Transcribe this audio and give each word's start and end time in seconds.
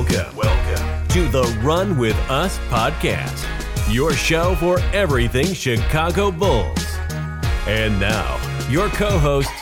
Welcome, 0.00 0.34
welcome 0.34 1.08
to 1.08 1.28
the 1.28 1.42
Run 1.62 1.98
With 1.98 2.16
Us 2.30 2.56
podcast, 2.70 3.46
your 3.92 4.14
show 4.14 4.54
for 4.54 4.80
everything 4.94 5.52
Chicago 5.52 6.30
Bulls. 6.30 6.96
And 7.66 8.00
now, 8.00 8.40
your 8.70 8.88
co 8.88 9.18
hosts, 9.18 9.52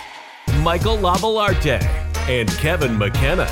Michael 0.61 0.97
Lavalarte 0.97 1.83
and 2.29 2.49
Kevin 2.51 2.97
McKenna. 2.97 3.47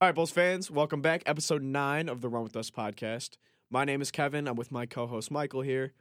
All 0.00 0.08
right, 0.08 0.14
Bulls 0.16 0.32
fans, 0.32 0.68
welcome 0.68 1.00
back. 1.00 1.22
Episode 1.26 1.62
nine 1.62 2.08
of 2.08 2.22
the 2.22 2.28
Run 2.28 2.42
With 2.42 2.56
Us 2.56 2.72
podcast. 2.72 3.36
My 3.70 3.84
name 3.84 4.02
is 4.02 4.10
Kevin. 4.10 4.48
I'm 4.48 4.56
with 4.56 4.72
my 4.72 4.84
co 4.84 5.06
host 5.06 5.30
Michael 5.30 5.60
here. 5.60 5.92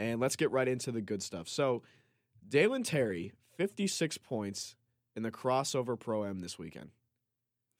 And 0.00 0.18
let's 0.18 0.34
get 0.34 0.50
right 0.50 0.66
into 0.66 0.90
the 0.90 1.02
good 1.02 1.22
stuff. 1.22 1.46
So, 1.46 1.82
Dalen 2.48 2.84
Terry, 2.84 3.32
56 3.58 4.16
points 4.16 4.74
in 5.14 5.22
the 5.22 5.30
CrawsOver 5.30 5.98
Pro 6.00 6.24
Am 6.24 6.40
this 6.40 6.58
weekend. 6.58 6.88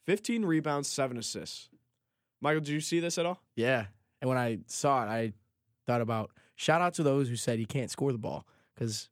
15 0.05 0.45
rebounds, 0.45 0.87
7 0.87 1.17
assists. 1.17 1.71
Michael, 2.43 2.61
did 2.61 2.69
you 2.69 2.81
see 2.81 3.01
this 3.01 3.17
at 3.17 3.25
all? 3.25 3.41
Yeah. 3.57 3.87
And 4.21 4.29
when 4.29 4.37
I 4.37 4.59
saw 4.67 5.03
it, 5.03 5.09
I 5.09 5.33
thought 5.87 6.03
about 6.03 6.31
shout 6.57 6.83
out 6.83 6.93
to 6.95 7.03
those 7.03 7.29
who 7.29 7.37
said 7.37 7.59
he 7.59 7.65
can't 7.65 7.91
score 7.91 8.13
the 8.13 8.19
ball 8.19 8.47
because 8.75 9.09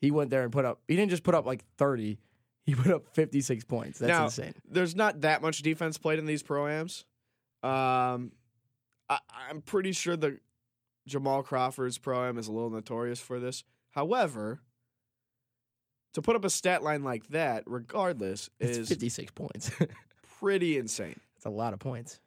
he 0.00 0.12
went 0.12 0.30
there 0.30 0.44
and 0.44 0.52
put 0.52 0.64
up, 0.64 0.80
he 0.86 0.94
didn't 0.94 1.10
just 1.10 1.24
put 1.24 1.34
up 1.34 1.44
like 1.44 1.64
30, 1.76 2.18
he 2.64 2.74
put 2.76 2.92
up 2.92 3.08
56 3.14 3.64
points. 3.64 3.98
That's 3.98 4.10
Now, 4.10 4.24
insane. 4.26 4.54
There's 4.70 4.94
not 4.94 5.22
that 5.22 5.42
much 5.42 5.62
defense 5.62 5.98
played 5.98 6.20
in 6.20 6.26
these 6.26 6.44
Pro 6.44 6.68
Ams. 6.68 7.04
Um, 7.64 8.30
I, 9.08 9.18
I'm 9.48 9.60
pretty 9.60 9.90
sure 9.90 10.16
the 10.16 10.38
Jamal 11.08 11.42
Crawford's 11.42 11.98
Pro 11.98 12.24
Am 12.28 12.38
is 12.38 12.48
a 12.48 12.52
little 12.52 12.70
notorious 12.70 13.20
for 13.20 13.40
this. 13.40 13.64
However, 13.90 14.60
to 16.14 16.22
put 16.22 16.36
up 16.36 16.44
a 16.44 16.50
stat 16.50 16.82
line 16.82 17.02
like 17.02 17.26
that, 17.28 17.64
regardless, 17.66 18.48
It's 18.60 18.78
is 18.78 18.88
56 18.88 19.32
points. 19.32 19.70
pretty 20.40 20.78
insane. 20.78 21.18
That's 21.34 21.46
a 21.46 21.50
lot 21.50 21.72
of 21.72 21.80
points. 21.80 22.20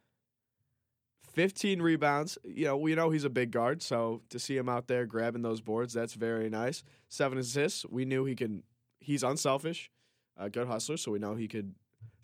15 1.33 1.81
rebounds. 1.81 2.37
You 2.43 2.65
know, 2.65 2.77
we 2.77 2.93
know 2.95 3.09
he's 3.09 3.23
a 3.23 3.29
big 3.29 3.51
guard, 3.51 3.81
so 3.81 4.21
to 4.29 4.39
see 4.39 4.57
him 4.57 4.67
out 4.67 4.87
there 4.87 5.05
grabbing 5.05 5.41
those 5.41 5.61
boards, 5.61 5.93
that's 5.93 6.13
very 6.13 6.49
nice. 6.49 6.83
Seven 7.07 7.37
assists. 7.37 7.85
We 7.89 8.05
knew 8.05 8.25
he 8.25 8.35
can. 8.35 8.63
He's 8.99 9.23
unselfish, 9.23 9.89
a 10.37 10.49
good 10.49 10.67
hustler, 10.67 10.97
so 10.97 11.11
we 11.11 11.19
know 11.19 11.35
he 11.35 11.47
could 11.47 11.73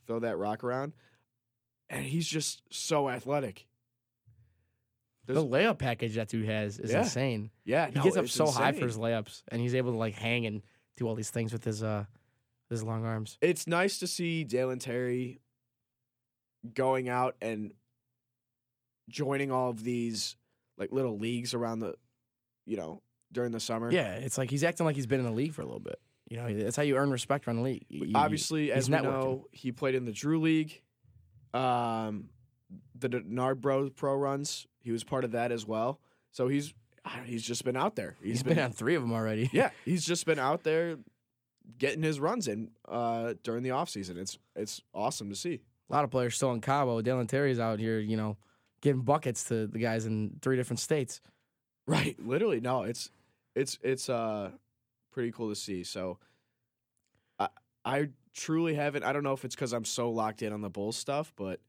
throw 0.05 0.19
that 0.19 0.37
rock 0.37 0.63
around. 0.63 0.93
And 1.89 2.05
he's 2.05 2.27
just 2.27 2.61
so 2.69 3.09
athletic. 3.09 3.65
There's- 5.27 5.41
the 5.43 5.47
layup 5.47 5.77
package 5.77 6.15
that 6.15 6.29
dude 6.29 6.45
has 6.47 6.79
is 6.79 6.91
Yeah. 6.91 6.99
insane. 7.03 7.51
Yeah, 7.65 7.87
He 7.87 7.93
no, 7.95 8.03
gets 8.03 8.17
up 8.17 8.27
so 8.27 8.47
high 8.47 8.71
for 8.71 8.85
his 8.85 8.97
layups, 8.97 9.43
and 9.49 9.61
he's 9.61 9.75
able 9.75 9.91
to 9.91 9.97
like 9.97 10.15
hang 10.15 10.45
and 10.47 10.63
do 10.95 11.07
all 11.07 11.13
these 11.15 11.29
things 11.29 11.53
with 11.53 11.63
his 11.63 11.83
uh 11.83 12.05
his 12.69 12.83
long 12.83 13.05
arms. 13.05 13.37
It's 13.41 13.67
nice 13.67 13.99
to 13.99 14.07
see 14.07 14.43
Dalen 14.43 14.79
Terry 14.79 15.39
going 16.73 17.07
out 17.07 17.35
and 17.41 17.71
joining 19.09 19.51
all 19.51 19.69
of 19.69 19.83
these 19.83 20.35
like 20.77 20.91
little 20.91 21.17
leagues 21.17 21.53
around 21.53 21.79
the, 21.79 21.95
you 22.65 22.77
know, 22.77 23.01
during 23.31 23.51
the 23.51 23.59
summer. 23.59 23.91
Yeah, 23.91 24.15
it's 24.15 24.37
like 24.37 24.49
he's 24.49 24.63
acting 24.63 24.85
like 24.85 24.95
he's 24.95 25.07
been 25.07 25.19
in 25.19 25.25
the 25.25 25.31
league 25.31 25.53
for 25.53 25.61
a 25.61 25.65
little 25.65 25.79
bit. 25.79 25.99
You 26.29 26.37
know, 26.37 26.53
that's 26.53 26.75
how 26.75 26.83
you 26.83 26.97
earn 26.97 27.09
respect 27.09 27.47
around 27.47 27.57
the 27.57 27.61
league. 27.63 27.85
You- 27.89 28.11
obviously, 28.15 28.71
as 28.71 28.89
we 28.89 28.97
know, 28.97 29.47
he 29.51 29.71
played 29.71 29.95
in 29.95 30.03
the 30.05 30.11
Drew 30.11 30.41
League, 30.41 30.81
um, 31.53 32.29
the 32.95 33.07
Denard 33.09 33.61
Bro 33.61 33.91
Pro 33.91 34.15
runs. 34.15 34.67
He 34.87 34.93
was 34.93 35.03
part 35.03 35.25
of 35.25 35.33
that 35.33 35.51
as 35.51 35.67
well. 35.67 35.99
So 36.31 36.47
he's 36.47 36.73
he's 37.25 37.43
just 37.43 37.65
been 37.65 37.75
out 37.75 37.97
there. 37.97 38.15
he's 38.23 38.41
been 38.41 38.57
on 38.57 38.71
three 38.71 38.95
of 38.95 39.01
them 39.01 39.11
already. 39.11 39.49
yeah, 39.53 39.71
he's 39.85 40.05
just 40.05 40.25
been 40.25 40.39
out 40.39 40.63
there 40.63 40.95
getting 41.77 42.03
his 42.03 42.21
runs 42.21 42.47
in 42.47 42.71
uh, 42.87 43.33
during 43.43 43.63
the 43.63 43.71
offseason. 43.71 44.15
It's 44.15 44.37
it's 44.55 44.81
awesome 44.93 45.27
to 45.29 45.35
see. 45.35 45.59
a 45.89 45.93
lot 45.93 46.05
of 46.05 46.09
players 46.09 46.35
still 46.37 46.53
in 46.53 46.61
Cabo. 46.61 47.01
Dalen 47.01 47.27
Terry's 47.27 47.59
out 47.59 47.79
here, 47.79 47.99
you 47.99 48.15
know, 48.15 48.37
giving 48.79 49.01
buckets 49.01 49.43
to 49.49 49.67
the 49.67 49.77
guys 49.77 50.05
in 50.05 50.37
three 50.41 50.55
different 50.55 50.79
states. 50.79 51.19
Right, 51.85 52.15
literally. 52.17 52.61
No, 52.61 52.83
it's 52.83 53.11
it's 53.55 53.77
it's 53.81 54.07
uh 54.07 54.51
pretty 55.11 55.33
cool 55.33 55.49
to 55.49 55.55
see. 55.55 55.83
So 55.83 56.17
I 57.37 57.49
I 57.83 58.07
truly 58.33 58.75
haven't. 58.75 59.03
I 59.03 59.11
don't 59.11 59.23
know 59.23 59.33
if 59.33 59.43
it's 59.43 59.53
because 59.55 59.73
I'm 59.73 59.83
so 59.83 60.11
locked 60.11 60.41
in 60.41 60.53
on 60.53 60.61
the 60.61 60.69
Bulls 60.69 60.95
stuff, 60.95 61.33
but 61.35 61.59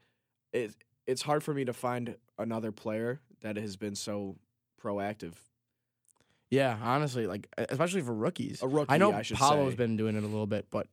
it 0.52 0.76
it's 1.08 1.22
hard 1.22 1.42
for 1.42 1.52
me 1.52 1.64
to 1.64 1.72
find 1.72 2.14
another 2.38 2.70
player 2.70 3.20
that 3.40 3.56
has 3.56 3.76
been 3.76 3.96
so 3.96 4.36
proactive. 4.80 5.32
Yeah, 6.50 6.76
honestly, 6.80 7.26
like 7.26 7.48
especially 7.58 8.02
for 8.02 8.14
rookies. 8.14 8.62
A 8.62 8.68
rookie, 8.68 8.92
I 8.92 8.98
know 8.98 9.12
I 9.12 9.22
Paolo's 9.22 9.72
say. 9.72 9.76
been 9.76 9.96
doing 9.96 10.14
it 10.16 10.22
a 10.22 10.26
little 10.26 10.46
bit, 10.46 10.66
but 10.70 10.86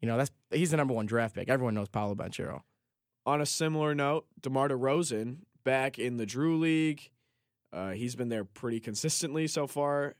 you 0.00 0.06
know 0.08 0.16
that's 0.16 0.30
he's 0.50 0.70
the 0.70 0.76
number 0.76 0.94
one 0.94 1.06
draft 1.06 1.34
pick. 1.34 1.48
Everyone 1.48 1.74
knows 1.74 1.88
Paolo 1.88 2.14
Banchero. 2.14 2.60
On 3.26 3.40
a 3.40 3.46
similar 3.46 3.94
note, 3.94 4.26
DeMar 4.40 4.68
DeRozan 4.68 5.38
back 5.64 5.98
in 5.98 6.16
the 6.16 6.26
Drew 6.26 6.58
League. 6.58 7.10
Uh, 7.72 7.90
he's 7.90 8.14
been 8.14 8.28
there 8.28 8.44
pretty 8.44 8.80
consistently 8.80 9.46
so 9.46 9.66
far. 9.66 10.14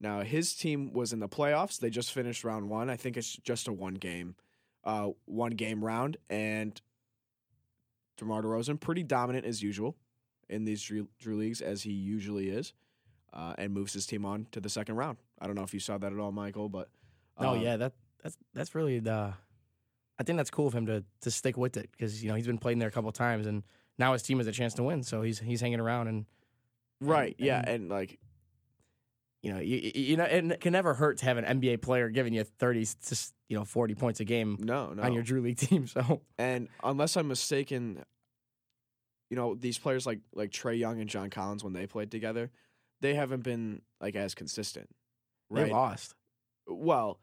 Now 0.00 0.20
his 0.20 0.54
team 0.54 0.92
was 0.92 1.12
in 1.12 1.20
the 1.20 1.28
playoffs. 1.28 1.78
They 1.78 1.90
just 1.90 2.12
finished 2.12 2.44
round 2.44 2.68
one. 2.68 2.90
I 2.90 2.96
think 2.96 3.16
it's 3.16 3.36
just 3.36 3.68
a 3.68 3.72
one 3.72 3.94
game, 3.94 4.36
uh, 4.84 5.10
one 5.26 5.52
game 5.52 5.84
round, 5.84 6.16
and 6.28 6.80
DeMar 8.16 8.42
DeRozan 8.42 8.80
pretty 8.80 9.02
dominant 9.02 9.44
as 9.46 9.62
usual 9.62 9.96
in 10.48 10.64
these 10.64 10.82
Drew, 10.82 11.08
Drew 11.18 11.36
leagues 11.36 11.60
as 11.60 11.82
he 11.82 11.90
usually 11.92 12.48
is, 12.50 12.72
uh, 13.32 13.54
and 13.58 13.72
moves 13.72 13.92
his 13.92 14.06
team 14.06 14.24
on 14.24 14.46
to 14.52 14.60
the 14.60 14.68
second 14.68 14.96
round. 14.96 15.18
I 15.40 15.46
don't 15.46 15.56
know 15.56 15.62
if 15.64 15.74
you 15.74 15.80
saw 15.80 15.98
that 15.98 16.12
at 16.12 16.18
all, 16.18 16.32
Michael, 16.32 16.68
but 16.68 16.88
oh 17.38 17.50
um, 17.50 17.60
yeah, 17.60 17.76
that 17.76 17.92
that's 18.22 18.36
that's 18.54 18.74
really 18.74 18.98
the. 19.00 19.34
I 20.18 20.22
think 20.22 20.38
that's 20.38 20.50
cool 20.50 20.66
of 20.66 20.74
him 20.74 20.86
to 20.86 21.04
to 21.22 21.30
stick 21.30 21.56
with 21.56 21.76
it 21.76 21.90
because 21.92 22.22
you 22.22 22.28
know 22.30 22.36
he's 22.36 22.46
been 22.46 22.58
playing 22.58 22.78
there 22.78 22.88
a 22.88 22.92
couple 22.92 23.10
times 23.12 23.46
and 23.46 23.62
now 23.98 24.12
his 24.14 24.22
team 24.22 24.38
has 24.38 24.46
a 24.46 24.52
chance 24.52 24.72
to 24.74 24.82
win, 24.82 25.02
so 25.02 25.22
he's 25.22 25.38
he's 25.38 25.60
hanging 25.60 25.80
around 25.80 26.08
and 26.08 26.24
right, 27.00 27.34
yeah, 27.38 27.58
and- 27.58 27.68
and 27.68 27.88
like 27.90 28.18
you 29.46 29.52
know 29.52 29.60
you, 29.60 29.92
you 29.94 30.16
know 30.16 30.24
it 30.24 30.60
can 30.60 30.72
never 30.72 30.92
hurt 30.92 31.18
to 31.18 31.24
have 31.24 31.36
an 31.36 31.44
NBA 31.44 31.80
player 31.80 32.08
giving 32.08 32.34
you 32.34 32.42
thirty 32.42 32.84
to 32.84 33.16
you 33.48 33.56
know 33.56 33.64
forty 33.64 33.94
points 33.94 34.18
a 34.18 34.24
game 34.24 34.56
no, 34.58 34.92
no, 34.92 35.04
on 35.04 35.12
your 35.12 35.22
Drew 35.22 35.40
League 35.40 35.56
team. 35.68 35.86
So 35.86 36.22
And 36.36 36.66
unless 36.82 37.16
I'm 37.16 37.28
mistaken, 37.28 38.04
you 39.30 39.36
know, 39.36 39.54
these 39.54 39.78
players 39.78 40.04
like 40.04 40.18
like 40.34 40.50
Trae 40.50 40.76
Young 40.76 41.00
and 41.00 41.08
John 41.08 41.30
Collins 41.30 41.62
when 41.62 41.74
they 41.74 41.86
played 41.86 42.10
together, 42.10 42.50
they 43.00 43.14
haven't 43.14 43.44
been 43.44 43.82
like 44.00 44.16
as 44.16 44.34
consistent. 44.34 44.88
they 45.48 45.62
Right. 45.62 45.72
lost. 45.72 46.16
Well, 46.66 47.20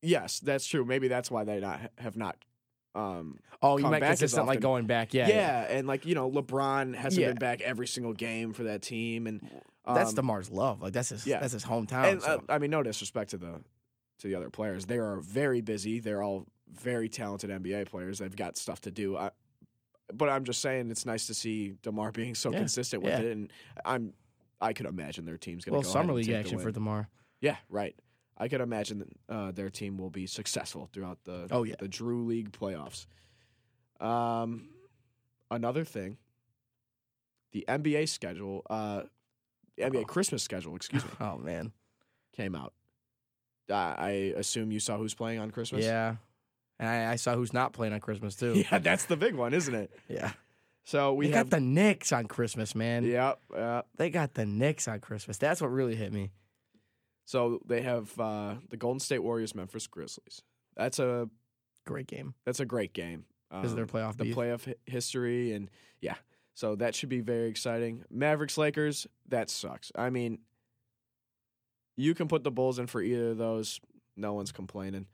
yes, 0.00 0.40
that's 0.40 0.66
true. 0.66 0.84
Maybe 0.84 1.06
that's 1.06 1.30
why 1.30 1.44
they 1.44 1.60
not 1.60 1.82
have 1.98 2.16
not 2.16 2.36
um 2.94 3.38
Oh, 3.64 3.76
you 3.76 3.84
come 3.84 3.92
meant 3.92 4.00
back 4.00 4.12
as 4.14 4.18
consistent, 4.18 4.48
like 4.48 4.60
going 4.60 4.86
back. 4.86 5.14
Yeah, 5.14 5.28
yeah, 5.28 5.60
and 5.70 5.86
like, 5.86 6.04
you 6.04 6.16
know, 6.16 6.28
LeBron 6.28 6.96
hasn't 6.96 7.20
Yeah. 7.22 7.28
been 7.28 7.36
back 7.38 7.60
every 7.60 7.86
single 7.86 8.12
game 8.12 8.52
for 8.52 8.64
that 8.64 8.82
team 8.82 9.28
and 9.28 9.40
That's 9.86 10.10
um, 10.10 10.16
Demar's 10.16 10.50
love. 10.50 10.82
Like 10.82 10.92
that's 10.92 11.10
his. 11.10 11.26
yeah. 11.26 11.38
That's 11.38 11.52
his 11.52 11.64
hometown. 11.64 12.10
and 12.10 12.22
so. 12.22 12.42
uh, 12.48 12.52
I 12.52 12.58
mean, 12.58 12.70
no 12.70 12.82
disrespect 12.82 13.30
to 13.30 13.38
the 13.38 13.62
to 14.18 14.28
the 14.28 14.34
other 14.34 14.50
players. 14.50 14.86
They 14.86 14.98
are 14.98 15.20
very 15.20 15.60
busy. 15.60 16.00
They're 16.00 16.22
all 16.22 16.46
very 16.72 17.08
talented 17.08 17.50
NBA 17.50 17.86
players. 17.86 18.18
They've 18.18 18.34
got 18.34 18.56
stuff 18.56 18.80
to 18.82 18.90
do. 18.90 19.16
I, 19.16 19.30
but 20.12 20.28
I'm 20.28 20.44
just 20.44 20.60
saying, 20.60 20.90
it's 20.90 21.06
nice 21.06 21.26
to 21.28 21.34
see 21.34 21.74
Demar 21.82 22.10
being 22.12 22.34
so 22.34 22.50
Yeah, 22.50 22.58
consistent 22.58 23.02
with 23.02 23.12
yeah. 23.12 23.20
it, 23.20 23.32
and 23.32 23.52
I'm 23.84 24.12
I 24.60 24.72
could 24.72 24.86
imagine 24.86 25.24
their 25.24 25.38
team's 25.38 25.64
going 25.64 25.74
well, 25.74 25.82
to 25.82 25.88
go 25.88 25.92
summer 25.92 26.12
league 26.14 26.30
action 26.30 26.58
for 26.58 26.70
Demar. 26.70 27.08
Yeah, 27.40 27.56
right. 27.68 27.96
I 28.38 28.48
could 28.48 28.60
imagine 28.60 28.98
that 29.00 29.34
uh, 29.34 29.50
their 29.52 29.70
team 29.70 29.98
will 29.98 30.10
be 30.10 30.26
successful 30.26 30.88
throughout 30.92 31.18
the 31.24 31.46
Oh, 31.50 31.62
yeah. 31.64 31.74
the 31.78 31.88
Drew 31.88 32.24
League 32.24 32.50
playoffs. 32.52 33.06
Um, 34.00 34.68
another 35.50 35.84
thing, 35.84 36.16
the 37.52 37.64
NBA 37.68 38.08
schedule, 38.08 38.62
uh, 38.68 39.02
NBA 39.78 40.02
Oh. 40.02 40.04
Christmas 40.04 40.42
schedule, 40.42 40.74
excuse 40.76 41.04
me, 41.04 41.10
Oh 41.20 41.38
man. 41.38 41.72
came 42.36 42.54
out. 42.54 42.72
Uh, 43.70 43.74
I 43.74 44.10
assume 44.36 44.72
you 44.72 44.80
saw 44.80 44.96
who's 44.98 45.14
playing 45.14 45.38
on 45.38 45.50
Christmas. 45.50 45.84
Yeah. 45.84 46.16
And 46.78 46.88
I, 46.88 47.12
I 47.12 47.16
saw 47.16 47.34
who's 47.36 47.52
not 47.52 47.72
playing 47.72 47.92
on 47.92 48.00
Christmas 48.00 48.34
too. 48.34 48.64
yeah, 48.72 48.78
that's 48.78 49.04
the 49.04 49.16
big 49.16 49.34
one, 49.34 49.54
isn't 49.54 49.74
it? 49.74 49.90
Yeah. 50.08 50.32
So 50.84 51.14
we 51.14 51.28
they 51.28 51.36
have 51.36 51.48
got 51.48 51.58
the 51.58 51.60
Knicks 51.60 52.10
on 52.10 52.26
Christmas, 52.26 52.74
man. 52.74 53.04
yeah, 53.04 53.34
yeah. 53.54 53.82
They 53.96 54.10
got 54.10 54.34
the 54.34 54.44
Knicks 54.46 54.88
on 54.88 54.98
Christmas. 54.98 55.38
That's 55.38 55.60
what 55.60 55.68
really 55.70 55.94
hit 55.94 56.12
me. 56.12 56.32
So 57.24 57.60
they 57.66 57.82
have 57.82 58.18
uh, 58.18 58.54
the 58.70 58.76
Golden 58.76 59.00
State 59.00 59.20
Warriors, 59.22 59.54
Memphis 59.54 59.86
Grizzlies. 59.86 60.42
That's 60.76 60.98
a 60.98 61.28
Great 61.86 62.06
game. 62.06 62.34
that's 62.44 62.60
a 62.60 62.64
great 62.66 62.92
game. 62.92 63.24
Because 63.50 63.72
of 63.72 63.76
their 63.76 63.84
Um, 63.84 63.88
playoff 63.90 64.16
the 64.16 64.24
beef. 64.24 64.36
playoff 64.36 64.64
hi- 64.66 64.74
history 64.86 65.52
and 65.52 65.68
yeah 66.00 66.14
so 66.54 66.74
that 66.76 66.94
should 66.94 67.08
be 67.10 67.20
very 67.20 67.48
exciting 67.48 68.02
mavericks 68.10 68.56
lakers 68.56 69.06
that 69.28 69.50
sucks 69.50 69.92
i 69.94 70.08
mean 70.08 70.38
you 71.96 72.14
can 72.14 72.28
put 72.28 72.44
the 72.44 72.50
bulls 72.50 72.78
in 72.78 72.86
for 72.86 73.02
either 73.02 73.30
of 73.32 73.36
those 73.38 73.78
no 74.16 74.32
one's 74.32 74.52
complaining 74.52 75.06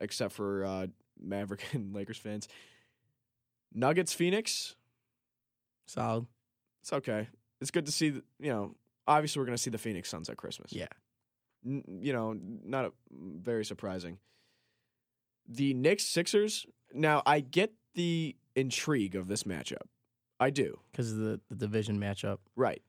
except 0.00 0.32
for 0.32 0.64
uh, 0.64 0.86
maverick 1.20 1.64
and 1.72 1.94
lakers 1.94 2.16
fans 2.18 2.48
nuggets 3.72 4.12
phoenix 4.12 4.74
Solid. 5.86 6.26
it's 6.82 6.92
okay 6.92 7.28
it's 7.60 7.70
good 7.70 7.86
to 7.86 7.92
see 7.92 8.06
you 8.06 8.22
know 8.52 8.74
obviously 9.06 9.38
we're 9.40 9.46
going 9.46 9.56
to 9.56 9.62
see 9.62 9.70
the 9.70 9.78
phoenix 9.78 10.08
suns 10.08 10.28
at 10.28 10.36
christmas 10.36 10.72
Yeah. 10.72 10.88
N- 11.66 11.84
you 12.00 12.12
know, 12.12 12.36
not 12.64 12.86
a, 12.86 12.92
very 13.10 13.64
surprising. 13.64 14.18
The 15.48 15.74
Knicks 15.74 16.04
Sixers. 16.04 16.66
Now 16.92 17.22
I 17.26 17.40
get 17.40 17.72
the 17.94 18.36
intrigue 18.54 19.14
of 19.16 19.28
this 19.28 19.44
matchup. 19.44 19.86
I 20.40 20.50
do. 20.50 20.78
because 20.90 21.12
of 21.12 21.18
the, 21.18 21.40
the 21.48 21.56
division 21.56 21.98
matchup. 21.98 22.38
Right. 22.56 22.82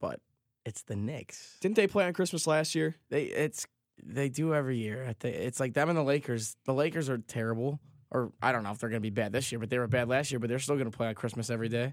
But 0.00 0.20
it's 0.64 0.82
the 0.82 0.96
Knicks. 0.96 1.58
Didn't 1.60 1.76
they 1.76 1.86
play 1.86 2.06
on 2.06 2.12
Christmas 2.12 2.46
last 2.46 2.74
year? 2.74 2.96
They 3.10 3.24
it's 3.24 3.66
they 4.02 4.28
do 4.28 4.54
every 4.54 4.78
year. 4.78 5.06
I 5.08 5.12
think 5.12 5.36
it's 5.36 5.60
like 5.60 5.74
them 5.74 5.88
and 5.88 5.98
the 5.98 6.02
Lakers. 6.02 6.56
The 6.64 6.72
Lakers 6.74 7.08
are 7.08 7.18
terrible, 7.18 7.80
or 8.10 8.32
I 8.42 8.52
don't 8.52 8.62
know 8.62 8.70
if 8.70 8.78
they're 8.78 8.88
going 8.88 9.02
to 9.02 9.06
be 9.06 9.10
bad 9.10 9.32
this 9.32 9.52
year, 9.52 9.58
but 9.58 9.68
they 9.70 9.78
were 9.78 9.86
bad 9.86 10.08
last 10.08 10.30
year. 10.30 10.38
But 10.38 10.48
they're 10.48 10.58
still 10.58 10.76
going 10.76 10.90
to 10.90 10.96
play 10.96 11.08
on 11.08 11.14
Christmas 11.14 11.50
every 11.50 11.68
day. 11.68 11.92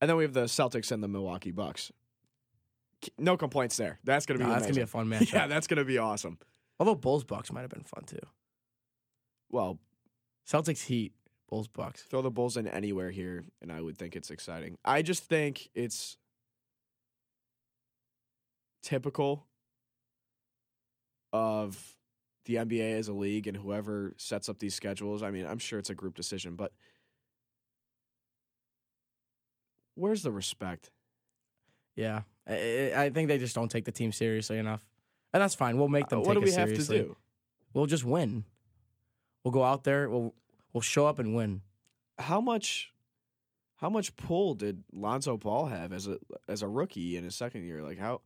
And 0.00 0.10
then 0.10 0.16
we 0.16 0.24
have 0.24 0.32
the 0.32 0.44
Celtics 0.44 0.92
and 0.92 1.02
the 1.02 1.08
Milwaukee 1.08 1.52
Bucks. 1.52 1.90
No 3.18 3.36
complaints 3.36 3.76
there. 3.76 3.98
That's 4.04 4.26
gonna 4.26 4.38
be 4.38 4.44
No, 4.44 4.50
that's 4.50 4.62
going 4.62 4.74
to 4.74 4.80
be 4.80 4.84
a 4.84 4.86
fun 4.86 5.08
match. 5.08 5.32
yeah, 5.34 5.46
that's 5.46 5.66
gonna 5.66 5.84
be 5.84 5.98
awesome. 5.98 6.38
Although 6.78 6.94
Bulls 6.94 7.24
Bucks 7.24 7.52
might 7.52 7.62
have 7.62 7.70
been 7.70 7.84
fun 7.84 8.04
too. 8.04 8.18
Well, 9.50 9.78
Celtics 10.48 10.84
Heat, 10.84 11.12
Bulls 11.48 11.68
Bucks. 11.68 12.02
throw 12.02 12.22
the 12.22 12.30
Bulls 12.30 12.56
in 12.56 12.66
anywhere 12.66 13.10
here, 13.10 13.44
and 13.62 13.72
I 13.72 13.80
would 13.80 13.96
think 13.96 14.16
it's 14.16 14.30
exciting. 14.30 14.76
I 14.84 15.02
just 15.02 15.24
think 15.24 15.70
it's 15.74 16.16
typical 18.82 19.46
of 21.32 21.96
the 22.44 22.56
NBA 22.56 22.98
as 22.98 23.08
a 23.08 23.12
league 23.12 23.46
and 23.46 23.56
whoever 23.56 24.14
sets 24.16 24.48
up 24.48 24.58
these 24.58 24.74
schedules. 24.74 25.22
I 25.22 25.30
mean, 25.30 25.46
I'm 25.46 25.58
sure 25.58 25.78
it's 25.78 25.90
a 25.90 25.94
group 25.94 26.14
decision, 26.14 26.54
but 26.54 26.72
where's 29.94 30.22
the 30.22 30.30
respect? 30.30 30.90
Yeah, 31.96 32.22
I, 32.48 33.10
think 33.12 33.28
they 33.28 33.38
just 33.38 33.54
don't 33.54 33.70
take 33.70 33.84
the 33.84 33.92
team 33.92 34.12
seriously 34.12 34.58
enough, 34.58 34.86
and 35.32 35.42
that's 35.42 35.54
fine. 35.54 35.78
We'll 35.78 35.88
make 35.88 36.08
them. 36.08 36.20
Uh, 36.20 36.22
what 36.22 36.34
take 36.34 36.42
do 36.42 36.44
we 36.44 36.50
it 36.50 36.58
have 36.58 36.68
seriously. 36.68 36.98
to 36.98 37.04
do? 37.04 37.16
We'll 37.74 37.86
just 37.86 38.04
win. 38.04 38.44
We'll 39.42 39.52
go 39.52 39.64
out 39.64 39.84
there. 39.84 40.08
We'll 40.08 40.34
we'll 40.72 40.80
show 40.80 41.06
up 41.06 41.18
and 41.18 41.34
win. 41.34 41.62
How 42.18 42.40
much? 42.40 42.92
How 43.76 43.90
much 43.90 44.16
pull 44.16 44.54
did 44.54 44.84
Lonzo 44.92 45.36
Ball 45.36 45.66
have 45.66 45.92
as 45.92 46.06
a 46.06 46.18
as 46.48 46.62
a 46.62 46.68
rookie 46.68 47.16
in 47.16 47.24
his 47.24 47.34
second 47.34 47.64
year? 47.64 47.82
Like 47.82 47.98
how 47.98 48.22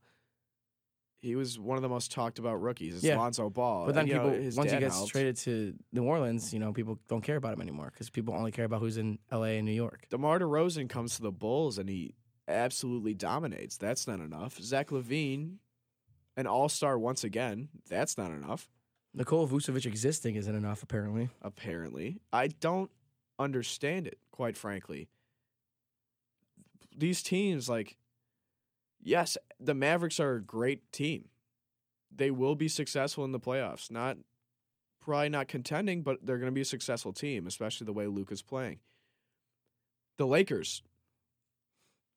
he 1.21 1.37
was 1.37 1.59
one 1.59 1.77
of 1.77 1.83
the 1.83 1.89
most 1.89 2.11
talked 2.13 2.39
about 2.39 2.61
rookies. 2.63 2.95
It's 2.95 3.05
Yeah. 3.05 3.19
Lonzo 3.19 3.51
Ball. 3.51 3.87
But 3.87 3.95
then 3.95 4.07
know, 4.07 4.13
people, 4.13 4.31
his 4.31 4.57
once 4.57 4.73
he 4.73 4.79
gets 4.79 4.97
helped. 4.97 5.13
traded 5.13 5.37
to 5.39 5.75
New 5.93 6.05
Orleans, 6.05 6.53
you 6.53 6.59
know, 6.59 6.73
people 6.73 6.99
don't 7.09 7.21
care 7.23 7.37
about 7.37 7.55
him 7.55 7.61
anymore 7.61 7.91
because 7.93 8.11
people 8.11 8.35
only 8.35 8.53
care 8.53 8.65
about 8.65 8.81
who's 8.81 8.97
in 8.97 9.19
L.A. 9.31 9.59
and 9.59 9.67
New 9.67 9.73
York. 9.73 10.07
DeMar 10.11 10.39
DeRozan 10.39 10.89
comes 10.89 11.17
to 11.17 11.23
the 11.23 11.33
Bulls 11.33 11.79
and 11.79 11.89
he 11.89 12.15
absolutely 12.51 13.15
dominates. 13.15 13.77
That's 13.77 14.07
not 14.07 14.21
enough. 14.21 14.61
Zach 14.61 14.91
LaVine, 14.91 15.57
an 16.37 16.47
all 16.47 16.69
star 16.69 16.99
once 16.99 17.25
again. 17.25 17.69
That's 17.89 18.19
not 18.19 18.31
enough, 18.31 18.69
Nikola 19.13 19.47
Vucevic 19.49 19.87
existing 19.87 20.37
isn't 20.37 20.55
enough, 20.55 20.83
apparently. 20.83 21.31
apparently. 21.43 22.21
I 22.33 22.49
don't 22.49 22.91
understand 23.39 24.07
it, 24.07 24.19
quite 24.31 24.57
frankly. 24.57 25.09
These 26.97 27.23
teams, 27.23 27.69
like, 27.69 27.97
yes, 29.03 29.37
the 29.59 29.75
Mavericks 29.75 30.21
are 30.21 30.35
a 30.35 30.43
great 30.43 30.93
team. 30.93 31.29
They 32.15 32.31
will 32.31 32.55
be 32.55 32.69
successful 32.69 33.25
in 33.25 33.33
the 33.33 33.41
playoffs. 33.41 33.91
Not 33.91 34.19
probably 35.01 35.29
not 35.29 35.49
contending, 35.49 36.03
but 36.03 36.19
they're 36.25 36.39
going 36.39 36.51
to 36.51 36.55
be 36.55 36.61
a 36.61 36.67
successful 36.67 37.13
team, 37.13 37.47
especially 37.47 37.87
the 37.87 37.93
way 37.93 38.07
Luke 38.07 38.33
is 38.33 38.43
playing. 38.43 38.79
The 40.19 40.27
Lakers, 40.27 40.83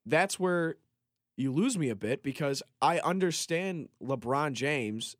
that's 0.05 0.39
where 0.39 0.75
you 1.37 1.51
lose 1.51 1.77
me 1.77 1.89
a 1.89 1.95
bit 1.95 2.23
because 2.23 2.61
I 2.81 2.99
understand 2.99 3.89
LeBron 4.01 4.53
James 4.53 5.15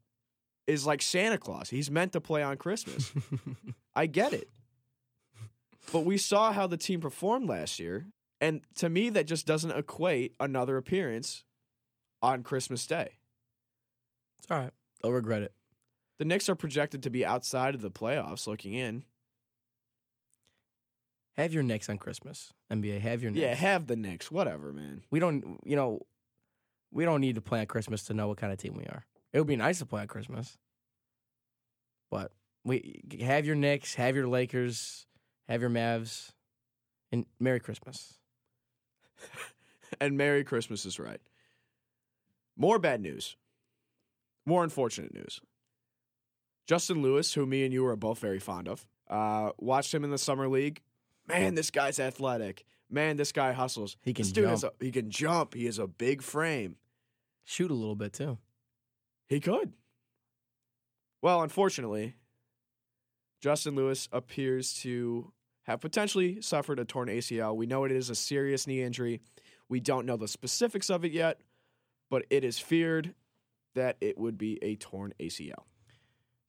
is 0.68 0.86
like 0.86 1.02
Santa 1.02 1.38
Claus. 1.38 1.70
He's 1.70 1.92
meant 1.92 2.14
to 2.14 2.22
play 2.22 2.44
on 2.44 2.58
Christmas. 2.58 3.12
I 3.96 4.06
get 4.06 4.34
it. 4.34 4.50
But 5.92 6.06
we 6.06 6.18
saw 6.18 6.54
how 6.54 6.68
the 6.68 6.78
team 6.78 7.02
performed 7.02 7.50
last 7.50 7.80
year. 7.80 8.06
And 8.40 8.62
to 8.76 8.90
me, 8.90 9.10
that 9.10 9.26
just 9.26 9.46
doesn't 9.46 9.72
equate 9.72 10.36
another 10.40 10.78
appearance 10.78 11.44
on 12.22 12.44
Christmas 12.44 12.86
Day. 12.88 13.20
It's 14.40 14.52
all 14.52 14.60
right. 14.60 14.72
They'll 15.02 15.12
regret 15.12 15.44
it. 15.44 15.54
The 16.20 16.26
Knicks 16.26 16.50
are 16.50 16.56
projected 16.56 17.04
to 17.04 17.10
be 17.10 17.26
outside 17.26 17.76
of 17.76 17.82
the 17.82 17.92
playoffs 17.92 18.48
looking 18.48 18.74
in. 18.74 19.04
Have 21.38 21.54
your 21.54 21.64
Knicks 21.64 21.90
on 21.90 21.98
Christmas. 21.98 22.54
NBA, 22.72 23.02
have 23.02 23.22
your 23.22 23.32
Knicks. 23.32 23.42
Yeah, 23.42 23.56
have 23.56 23.88
the 23.88 23.96
Knicks. 23.96 24.32
Whatever, 24.32 24.72
man. 24.72 25.04
we 25.10 25.20
don't, 25.20 25.60
you 25.64 25.76
know, 25.76 26.02
we 26.92 27.06
don't 27.06 27.22
need 27.22 27.36
to 27.36 27.42
play 27.42 27.60
on 27.60 27.66
Christmas 27.66 28.04
to 28.06 28.14
know 28.14 28.28
what 28.28 28.38
kind 28.38 28.54
of 28.54 28.60
team 28.60 28.76
we 28.76 28.86
are. 28.86 29.06
It 29.32 29.40
would 29.40 29.48
be 29.48 29.56
nice 29.56 29.80
to 29.80 29.86
play 29.86 30.02
on 30.02 30.08
Christmas, 30.08 30.58
but 32.12 32.32
we 32.64 33.02
have 33.22 33.48
your 33.48 33.56
Knicks, 33.56 33.96
have 33.96 34.16
your 34.16 34.28
Lakers, 34.28 35.08
have 35.48 35.62
your 35.62 35.72
Mavs, 35.72 36.32
and 37.12 37.26
Merry 37.40 37.60
Christmas. 37.60 38.20
And 40.00 40.18
Merry 40.18 40.44
Christmas 40.44 40.86
is 40.86 41.00
right. 41.00 41.22
More 42.58 42.80
bad 42.80 43.02
news. 43.02 43.36
More 44.46 44.64
unfortunate 44.64 45.14
news. 45.14 45.42
Justin 46.68 47.02
Lewis, 47.02 47.34
who 47.34 47.46
me 47.46 47.64
and 47.64 47.74
you 47.74 47.86
are 47.86 47.96
both 47.96 48.20
very 48.20 48.40
fond 48.40 48.68
of, 48.68 48.88
uh, 49.10 49.52
watched 49.58 49.94
him 49.94 50.04
in 50.04 50.12
the 50.12 50.18
summer 50.18 50.48
league. 50.48 50.82
Man, 51.28 51.56
this 51.56 51.72
guy's 51.72 52.00
athletic. 52.00 52.66
Man, 52.90 53.18
this 53.18 53.32
guy 53.32 53.54
hustles. 53.54 53.98
He 54.02 54.14
can 54.14 54.24
this 54.24 54.32
dude 54.32 54.60
jump. 54.60 54.64
a, 54.64 54.84
he 54.84 54.92
can 54.92 55.10
jump. 55.10 55.54
He 55.54 55.66
has 55.66 55.80
a 55.80 55.88
big 55.88 56.22
frame. 56.22 56.76
Shoot 57.44 57.72
a 57.72 57.74
little 57.74 57.96
bit 57.96 58.14
too. 58.14 58.38
He 59.28 59.40
could. 59.40 59.74
Well, 61.22 61.42
unfortunately, 61.42 62.16
Justin 63.42 63.76
Lewis 63.76 64.10
appears 64.12 64.74
to 64.82 65.32
have 65.64 65.80
potentially 65.80 66.42
suffered 66.42 66.80
a 66.80 66.86
torn 66.86 67.08
ACL. 67.08 67.56
We 67.56 67.66
know 67.66 67.86
it 67.86 67.92
is 67.92 68.10
a 68.10 68.16
serious 68.16 68.68
knee 68.68 68.82
injury. 68.82 69.22
We 69.70 69.80
don't 69.80 70.06
know 70.06 70.18
the 70.18 70.28
specifics 70.28 70.90
of 70.90 71.06
it 71.06 71.12
yet, 71.14 71.40
but 72.10 72.26
it 72.30 72.44
is 72.44 72.60
feared 72.60 73.16
that 73.76 73.98
it 74.02 74.18
would 74.18 74.38
be 74.38 74.60
a 74.62 74.76
torn 74.76 75.14
ACL. 75.20 75.64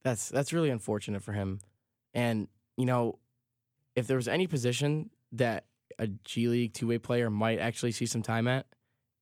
That's 0.02 0.28
that's 0.28 0.52
really 0.52 0.70
unfortunate 0.70 1.22
for 1.22 1.32
him. 1.32 1.60
And 2.12 2.48
you 2.76 2.84
know, 2.84 3.18
if 3.96 4.06
there 4.06 4.16
was 4.16 4.28
any 4.28 4.46
position 4.46 5.10
that 5.32 5.66
a 5.98 6.08
G 6.08 6.48
League 6.48 6.74
two 6.74 6.88
way 6.88 6.98
player 6.98 7.30
might 7.30 7.58
actually 7.58 7.92
see 7.92 8.06
some 8.06 8.22
time 8.22 8.48
at, 8.48 8.66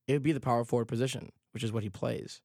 it 0.07 0.13
would 0.13 0.23
be 0.23 0.33
the 0.33 0.41
power 0.41 0.65
forward 0.65 0.89
position, 0.89 1.31
which 1.53 1.63
is 1.63 1.73
what 1.73 1.83
he 1.83 1.91
plays, 1.91 2.41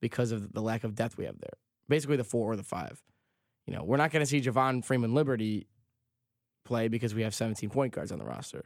because 0.00 0.32
of 0.32 0.52
the 0.52 0.60
lack 0.60 0.84
of 0.84 0.94
depth 0.94 1.16
we 1.16 1.24
have 1.24 1.38
there. 1.38 1.54
Basically, 1.88 2.16
the 2.16 2.24
four 2.24 2.52
or 2.52 2.56
the 2.56 2.62
five. 2.62 3.02
You 3.66 3.74
know, 3.74 3.84
we're 3.84 3.96
not 3.96 4.10
going 4.10 4.22
to 4.22 4.26
see 4.26 4.40
Javon 4.40 4.84
Freeman 4.84 5.14
Liberty 5.14 5.66
play 6.64 6.88
because 6.88 7.14
we 7.14 7.22
have 7.22 7.34
17 7.34 7.70
point 7.70 7.92
guards 7.92 8.12
on 8.12 8.18
the 8.18 8.24
roster. 8.24 8.64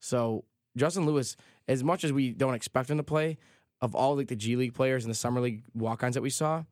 So 0.00 0.44
Justin 0.76 1.06
Lewis, 1.06 1.36
as 1.66 1.84
much 1.84 2.04
as 2.04 2.12
we 2.12 2.32
don't 2.32 2.54
expect 2.54 2.90
him 2.90 2.96
to 2.96 3.02
play, 3.02 3.38
of 3.80 3.94
all 3.94 4.16
like 4.16 4.28
the 4.28 4.36
G 4.36 4.56
League 4.56 4.74
players 4.74 5.04
and 5.04 5.10
the 5.10 5.16
summer 5.16 5.40
league 5.40 5.62
walk-ons 5.74 6.14
that 6.14 6.22
we 6.22 6.30
saw, 6.30 6.64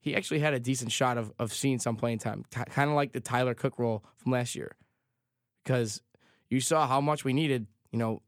he 0.00 0.14
actually 0.14 0.40
had 0.40 0.54
a 0.54 0.60
decent 0.60 0.92
shot 0.92 1.18
of, 1.18 1.32
of 1.38 1.52
seeing 1.52 1.78
some 1.78 1.96
playing 1.96 2.18
time, 2.18 2.44
t- 2.50 2.62
kind 2.70 2.88
of 2.88 2.96
like 2.96 3.12
the 3.12 3.20
Tyler 3.20 3.54
Cook 3.54 3.78
role 3.78 4.04
from 4.16 4.32
last 4.32 4.54
year. 4.54 4.72
Because 5.68 6.00
you 6.48 6.62
saw 6.62 6.86
how 6.86 6.98
much 6.98 7.26
we 7.26 7.34
needed, 7.34 7.66
you 7.92 7.98
know, 7.98 8.22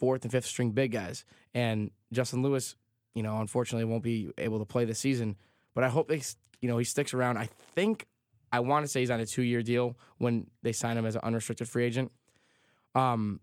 fourth 0.00 0.24
and 0.24 0.32
fifth 0.32 0.46
string 0.46 0.72
big 0.72 0.90
guys. 0.90 1.24
And 1.54 1.92
Justin 2.12 2.42
Lewis, 2.42 2.74
you 3.14 3.22
know, 3.22 3.38
unfortunately 3.38 3.84
won't 3.84 4.02
be 4.02 4.32
able 4.38 4.58
to 4.58 4.64
play 4.64 4.84
this 4.84 4.98
season. 4.98 5.36
But 5.72 5.84
I 5.84 5.88
hope 5.88 6.08
they, 6.08 6.20
you 6.60 6.68
know, 6.68 6.78
he 6.78 6.84
sticks 6.84 7.14
around. 7.14 7.38
I 7.38 7.48
think, 7.76 8.08
I 8.50 8.58
want 8.58 8.84
to 8.84 8.88
say 8.88 8.98
he's 8.98 9.10
on 9.12 9.20
a 9.20 9.26
two 9.26 9.42
year 9.42 9.62
deal 9.62 9.96
when 10.18 10.48
they 10.64 10.72
sign 10.72 10.98
him 10.98 11.06
as 11.06 11.14
an 11.14 11.20
unrestricted 11.22 11.68
free 11.68 11.84
agent. 11.84 12.10
Um, 12.96 13.38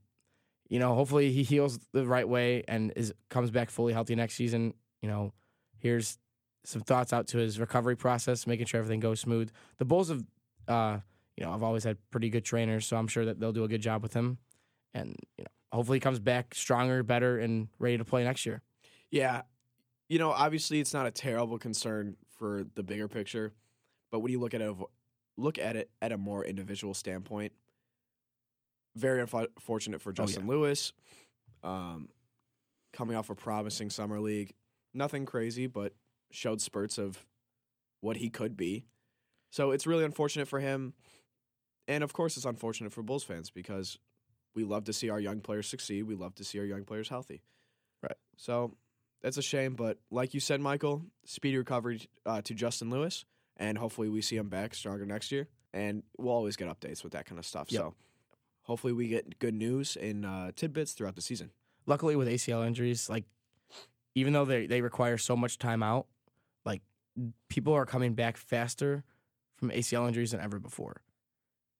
you 0.68 0.80
know, 0.80 0.94
hopefully 0.94 1.32
he 1.32 1.44
heals 1.44 1.80
the 1.94 2.06
right 2.06 2.27
way 2.27 2.66
and 2.68 2.92
is 2.98 3.13
comes 3.30 3.50
back 3.50 3.70
fully 3.70 3.94
healthy 3.94 4.16
next 4.16 4.36
season. 4.36 4.74
You 5.01 5.08
know, 5.08 5.32
here's 5.80 6.18
some 6.66 6.82
thoughts 6.82 7.13
out 7.13 7.27
to 7.27 7.38
his 7.38 7.62
recovery 7.62 7.96
process, 7.96 8.46
making 8.46 8.66
sure 8.66 8.80
everything 8.80 9.00
goes 9.00 9.22
smooth. 9.22 9.51
The 9.77 9.86
Bulls 9.86 10.10
have, 10.10 10.25
uh, 10.68 10.98
you 11.38 11.46
know, 11.46 11.53
I've 11.53 11.63
always 11.63 11.84
had 11.84 11.98
pretty 12.10 12.29
good 12.29 12.44
trainers, 12.44 12.86
so 12.86 12.98
I'm 12.98 13.08
sure 13.08 13.25
that 13.25 13.39
they'll 13.39 13.53
do 13.53 13.63
a 13.63 13.67
good 13.67 13.82
job 13.82 14.01
with 14.01 14.13
him. 14.13 14.39
And 14.94 15.15
you 15.38 15.44
know, 15.44 15.51
hopefully 15.72 15.98
he 15.98 16.00
comes 16.00 16.20
back 16.20 16.56
stronger, 16.56 17.03
better, 17.03 17.38
and 17.39 17.67
ready 17.79 17.98
to 17.98 18.06
play 18.06 18.24
next 18.24 18.46
year. 18.46 18.62
Yeah. 19.12 19.44
You 20.10 20.20
know, 20.20 20.32
obviously 20.32 20.79
it's 20.79 20.94
not 20.94 21.06
a 21.06 21.12
terrible 21.12 21.58
concern 21.58 22.15
for 22.38 22.65
the 22.75 22.84
bigger 22.84 23.08
picture, 23.08 23.53
but 24.12 24.20
when 24.20 24.32
you 24.32 24.39
look 24.39 24.53
at 24.53 24.62
it 24.62 24.75
look 25.38 25.60
at 25.60 25.75
it 25.75 25.91
at 26.01 26.12
a 26.12 26.17
more 26.17 26.44
individual 26.44 26.94
standpoint, 26.94 27.53
very 28.96 29.22
unfortunate 29.22 30.01
for 30.01 30.10
Oh, 30.10 30.13
Justin 30.13 30.48
Lewis. 30.48 30.94
Um, 31.63 32.10
coming 32.94 33.15
off 33.15 33.29
a 33.29 33.36
promising 33.36 33.89
summer 33.91 34.20
league, 34.20 34.53
nothing 34.94 35.25
crazy, 35.25 35.67
but 35.67 35.94
showed 36.32 36.62
spurts 36.62 36.98
of 36.98 37.25
what 38.01 38.17
he 38.17 38.29
could 38.29 38.58
be. 38.58 38.86
So 39.51 39.72
it's 39.72 39.86
really 39.86 40.03
unfortunate 40.03 40.48
for 40.48 40.60
him, 40.60 40.94
and 41.88 42.03
of 42.03 42.13
course 42.13 42.38
it's 42.38 42.46
unfortunate 42.46 42.91
for 42.94 43.03
Bulls 43.03 43.24
fans 43.24 43.50
because 43.50 43.98
we 44.56 44.63
love 44.63 44.86
to 44.86 44.94
see 44.94 45.10
our 45.10 45.20
young 45.20 45.39
players 45.39 45.67
succeed. 45.67 46.03
We 46.03 46.15
love 46.15 46.36
to 46.36 46.44
see 46.44 46.60
our 46.60 46.65
young 46.65 46.84
players 46.84 47.10
healthy. 47.10 47.44
Right. 48.01 48.17
So 48.38 48.74
that's 49.22 49.38
a 49.38 49.41
shame. 49.41 49.75
But 49.75 50.00
like 50.10 50.34
you 50.34 50.39
said, 50.39 50.62
Michael, 50.62 51.03
speedy 51.25 51.58
recovery 51.58 52.01
uh, 52.25 52.41
to 52.41 52.53
Justin 52.53 52.89
Lewis, 52.89 53.25
and 53.58 53.77
hopefully 53.77 54.10
we 54.10 54.22
see 54.22 54.36
him 54.36 54.50
back 54.50 54.74
stronger 54.74 55.06
next 55.06 55.32
year. 55.32 55.48
And 55.74 56.03
we'll 56.17 56.34
always 56.34 56.56
get 56.56 56.67
updates 56.70 57.03
with 57.03 57.13
that 57.13 57.25
kind 57.25 57.38
of 57.38 57.46
stuff. 57.46 57.72
Yep. 57.72 57.82
So 57.82 57.94
hopefully 58.63 58.94
we 58.94 59.08
get 59.08 59.38
good 59.39 59.53
news 59.53 59.96
and 59.96 60.25
uh, 60.25 60.51
tidbits 60.56 60.94
throughout 60.94 61.15
the 61.15 61.22
season. 61.22 61.51
luckily 61.86 62.15
with 62.15 62.27
ACL 62.27 62.65
injuries, 62.65 63.10
like 63.10 63.25
even 64.15 64.34
though 64.34 64.46
they 64.46 64.65
they 64.65 64.82
require 64.82 65.17
so 65.17 65.36
much 65.36 65.58
time 65.60 65.84
out, 65.84 66.08
like 66.65 66.82
people 67.50 67.74
are 67.74 67.86
coming 67.86 68.13
back 68.13 68.38
faster 68.38 69.03
from 69.56 69.70
ACL 69.70 70.08
injuries 70.08 70.32
than 70.32 70.39
ever 70.41 70.60
before. 70.60 71.01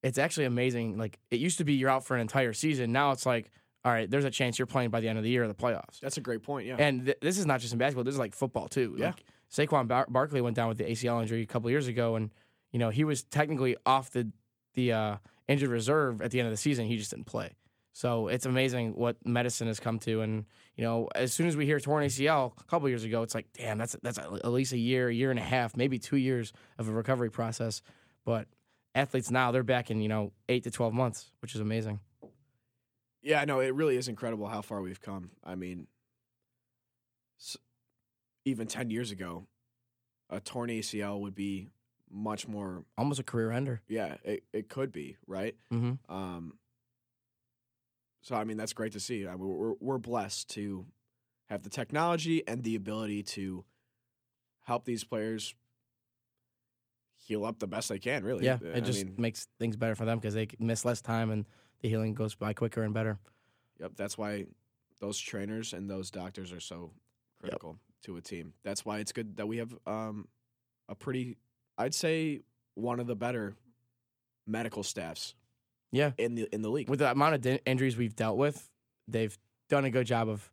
It's 0.04 0.18
actually 0.18 0.46
amazing. 0.46 0.98
Like 0.98 1.20
it 1.32 1.40
used 1.40 1.58
to 1.58 1.64
be 1.64 1.74
you're 1.74 1.90
out 1.90 2.06
for 2.06 2.16
an 2.16 2.22
entire 2.22 2.54
season. 2.54 2.92
Now 2.92 3.12
it's 3.12 3.26
like, 3.26 3.50
all 3.84 3.92
right, 3.92 4.10
there's 4.10 4.26
a 4.26 4.30
chance 4.30 4.60
you're 4.60 4.66
playing 4.66 4.90
by 4.90 5.00
the 5.00 5.08
end 5.08 5.18
of 5.18 5.24
the 5.24 5.30
year 5.30 5.44
of 5.44 5.50
the 5.50 5.56
playoffs. 5.56 6.00
That's 6.02 6.18
a 6.18 6.22
great 6.22 6.44
point. 6.44 6.68
Yeah. 6.68 6.76
And 6.78 7.06
th- 7.06 7.18
this 7.22 7.38
is 7.38 7.46
not 7.46 7.62
just 7.62 7.74
in 7.74 7.80
basketball. 7.80 8.04
This 8.04 8.16
is 8.16 8.20
like 8.20 8.36
football 8.36 8.68
too. 8.68 8.96
Yeah. 8.98 9.08
Like 9.08 9.24
Saquon 9.52 9.88
Bar- 9.88 10.08
Barkley 10.10 10.42
went 10.42 10.56
down 10.56 10.68
with 10.68 10.78
the 10.78 10.84
ACL 10.84 11.22
injury 11.22 11.42
a 11.42 11.46
couple 11.46 11.70
years 11.70 11.88
ago, 11.88 12.16
and 12.16 12.32
you 12.72 12.80
know 12.80 12.90
he 12.90 13.04
was 13.04 13.24
technically 13.24 13.78
off 13.86 14.12
the 14.12 14.30
the 14.74 14.92
uh, 14.92 15.16
injured 15.48 15.70
reserve 15.70 16.22
at 16.22 16.32
the 16.32 16.40
end 16.40 16.48
of 16.48 16.52
the 16.54 16.58
season. 16.58 16.86
He 16.86 16.98
just 16.98 17.12
didn't 17.12 17.26
play. 17.26 17.52
So 17.94 18.28
it's 18.28 18.46
amazing 18.46 18.94
what 18.94 19.16
medicine 19.26 19.68
has 19.68 19.80
come 19.80 19.98
to, 20.00 20.22
and 20.22 20.46
you 20.76 20.84
know, 20.84 21.10
as 21.16 21.34
soon 21.34 21.48
as 21.48 21.58
we 21.58 21.66
hear 21.66 21.80
torn 21.80 22.06
ACL 22.06 22.52
a 22.60 22.64
couple 22.66 22.88
years 22.90 23.04
ago, 23.04 23.24
it's 23.24 23.34
like, 23.34 23.48
damn, 23.54 23.80
that's 23.80 23.96
that's 24.04 24.20
at 24.20 24.52
least 24.52 24.74
a 24.74 24.78
year, 24.78 25.10
a 25.10 25.14
year 25.14 25.32
and 25.32 25.40
a 25.40 25.44
half, 25.44 25.76
maybe 25.76 25.98
two 25.98 26.18
years 26.18 26.54
of 26.78 26.88
a 26.88 26.92
recovery 26.92 27.32
process. 27.32 27.82
But 28.24 28.48
athletes 28.98 29.32
now 29.32 29.52
they're 29.52 29.64
back 29.64 29.92
in 29.92 30.02
you 30.02 30.10
know 30.10 30.32
eight 30.50 30.64
to 30.64 30.72
twelve 30.72 30.94
months, 30.94 31.32
which 31.42 31.56
is 31.56 31.62
amazing. 31.62 32.00
Yeah, 33.22 33.44
no, 33.46 33.60
it 33.60 33.74
really 33.76 33.98
is 33.98 34.08
incredible 34.08 34.48
how 34.48 34.62
far 34.62 34.82
we've 34.82 35.02
come. 35.02 35.32
I 35.44 35.56
mean, 35.56 35.88
even 38.46 38.68
10 38.68 38.90
years 38.90 39.12
ago, 39.12 39.48
a 40.30 40.40
torn 40.40 40.70
ACL 40.70 41.20
would 41.20 41.36
be 41.36 41.68
much 42.10 42.48
more, 42.48 42.86
Almost 42.98 43.20
a 43.20 43.24
career 43.24 43.52
ender. 43.52 43.82
yeah, 43.90 44.16
it, 44.24 44.44
it 44.54 44.70
could 44.70 44.94
be, 44.94 45.18
right? 45.28 45.56
Mm-hmm. 45.74 46.14
Um, 46.14 46.54
so, 48.22 48.36
I 48.36 48.46
mean, 48.46 48.56
that's 48.56 48.72
great 48.74 48.94
to 48.94 49.00
see. 49.02 49.28
I 49.28 49.32
mean, 49.32 49.40
we're, 49.48 49.74
we're 49.82 49.98
blessed 49.98 50.50
to 50.52 50.86
have 51.50 51.64
the 51.64 51.70
technology 51.70 52.48
and 52.48 52.64
the 52.64 52.76
ability 52.76 53.24
to 53.24 53.66
help 54.64 54.86
these 54.86 55.04
players 55.04 55.54
heal 57.28 57.46
up 57.46 57.60
the 57.60 57.68
best 57.68 57.90
they 57.90 58.00
can, 58.00 58.24
really. 58.24 58.46
Yeah, 58.46 58.58
I 58.64 58.78
it 58.78 58.82
just 58.86 59.04
mean, 59.06 59.16
makes 59.18 59.48
things 59.60 59.76
better 59.76 59.96
for 59.96 60.06
them 60.06 60.18
because 60.18 60.34
they 60.34 60.48
miss 60.60 60.86
less 60.86 61.02
time 61.02 61.30
and 61.30 61.46
the 61.82 61.90
healing 61.90 62.14
goes 62.14 62.36
by 62.36 62.54
quicker 62.54 62.84
and 62.84 62.94
better. 62.94 63.20
Yep, 63.80 63.92
that's 63.98 64.18
why 64.18 64.46
those 65.02 65.20
trainers 65.20 65.74
and 65.74 65.90
those 65.90 66.10
doctors 66.10 66.52
are 66.54 66.62
so 66.62 66.92
critical 67.40 67.78
to 68.04 68.16
a 68.18 68.22
team. 68.22 68.54
That's 68.64 68.86
why 68.86 69.00
it's 69.00 69.12
good 69.12 69.36
that 69.38 69.48
we 69.48 69.58
have 69.58 69.76
um, 69.86 70.28
a 70.88 70.96
pretty, 70.96 71.38
I'd 71.78 71.94
say, 71.94 72.42
one 72.76 73.00
of 73.00 73.08
the 73.08 73.16
better 73.16 73.56
medical 74.48 74.82
staffs 74.84 75.36
Yeah, 75.92 76.12
in 76.18 76.36
the 76.36 76.48
in 76.54 76.62
the 76.62 76.70
league. 76.70 76.90
with 76.90 77.00
the 77.00 77.12
amount 77.12 77.36
of 77.46 77.60
injuries 77.66 77.98
we've 77.98 78.16
dealt 78.16 78.38
with, 78.38 78.70
they've 79.08 79.38
done 79.70 79.84
a 79.86 79.92
good 79.92 80.08
job 80.08 80.30
of 80.30 80.50